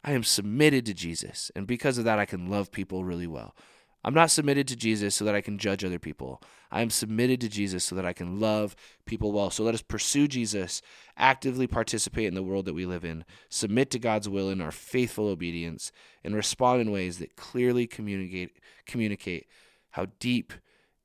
I 0.04 0.14
am 0.14 0.24
submitted 0.24 0.86
to 0.86 0.94
Jesus. 0.94 1.52
And 1.56 1.68
because 1.68 1.98
of 1.98 2.06
that, 2.06 2.20
I 2.20 2.26
can 2.26 2.50
love 2.50 2.72
people 2.72 3.04
really 3.04 3.28
well. 3.28 3.56
I'm 4.04 4.14
not 4.14 4.32
submitted 4.32 4.68
to 4.70 4.76
Jesus 4.76 5.16
so 5.16 5.26
that 5.26 5.36
I 5.36 5.42
can 5.42 5.58
judge 5.58 5.84
other 5.84 6.00
people. 6.00 6.42
I 6.72 6.82
am 6.82 6.90
submitted 6.90 7.42
to 7.42 7.50
Jesus 7.50 7.84
so 7.84 7.96
that 7.96 8.06
I 8.06 8.14
can 8.14 8.40
love 8.40 8.76
people 9.06 9.32
well. 9.34 9.50
So 9.50 9.64
let 9.64 9.74
us 9.74 9.82
pursue 9.82 10.28
Jesus, 10.28 10.82
actively 11.18 11.68
participate 11.68 12.28
in 12.28 12.36
the 12.36 12.44
world 12.44 12.66
that 12.66 12.74
we 12.74 12.86
live 12.86 13.04
in, 13.04 13.26
submit 13.50 13.90
to 13.92 14.00
God's 14.00 14.30
will 14.30 14.50
in 14.50 14.62
our 14.62 14.72
faithful 14.72 15.28
obedience, 15.28 15.92
and 16.24 16.36
respond 16.36 16.82
in 16.82 16.92
ways 16.92 17.18
that 17.18 17.36
clearly 17.36 17.86
communicate 17.86 18.52
communicate 18.86 19.48
how 19.92 20.08
deep 20.20 20.54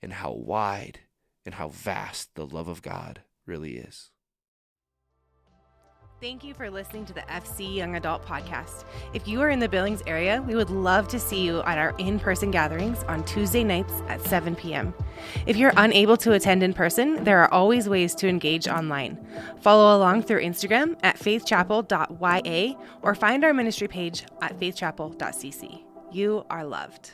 and 0.01 0.13
how 0.13 0.33
wide 0.33 1.01
and 1.45 1.55
how 1.55 1.69
vast 1.69 2.35
the 2.35 2.47
love 2.47 2.69
of 2.69 2.83
God 2.83 3.23
really 3.47 3.77
is. 3.77 4.11
Thank 6.23 6.45
you 6.45 6.55
for 6.55 6.71
listening 6.71 7.05
to 7.07 7.13
the 7.13 7.23
FC 7.23 7.75
Young 7.75 7.97
Adult 7.97 8.25
Podcast. 8.25 8.85
If 9.13 9.27
you 9.27 9.43
are 9.43 9.51
in 9.51 9.59
the 9.59 9.69
Billings 9.69 10.05
area, 10.07 10.41
we 10.47 10.55
would 10.55 10.71
love 10.71 11.09
to 11.09 11.19
see 11.19 11.43
you 11.43 11.65
at 11.65 11.79
our 11.79 11.97
in 11.99 12.21
person 12.21 12.53
gatherings 12.53 13.03
on 13.09 13.25
Tuesday 13.25 13.65
nights 13.65 13.93
at 14.07 14.23
7 14.23 14.55
p.m. 14.55 14.95
If 15.47 15.57
you're 15.57 15.73
unable 15.77 16.17
to 16.19 16.35
attend 16.35 16.63
in 16.63 16.75
person, 16.75 17.25
there 17.25 17.41
are 17.41 17.53
always 17.53 17.89
ways 17.89 18.15
to 18.15 18.29
engage 18.29 18.69
online. 18.69 19.19
Follow 19.63 19.97
along 19.97 20.23
through 20.23 20.45
Instagram 20.45 20.97
at 21.03 21.19
faithchapel.ya 21.19 22.75
or 23.03 23.15
find 23.17 23.43
our 23.43 23.53
ministry 23.53 23.89
page 23.89 24.25
at 24.41 24.57
faithchapel.cc. 24.61 25.83
You 26.13 26.47
are 26.49 26.65
loved. 26.65 27.11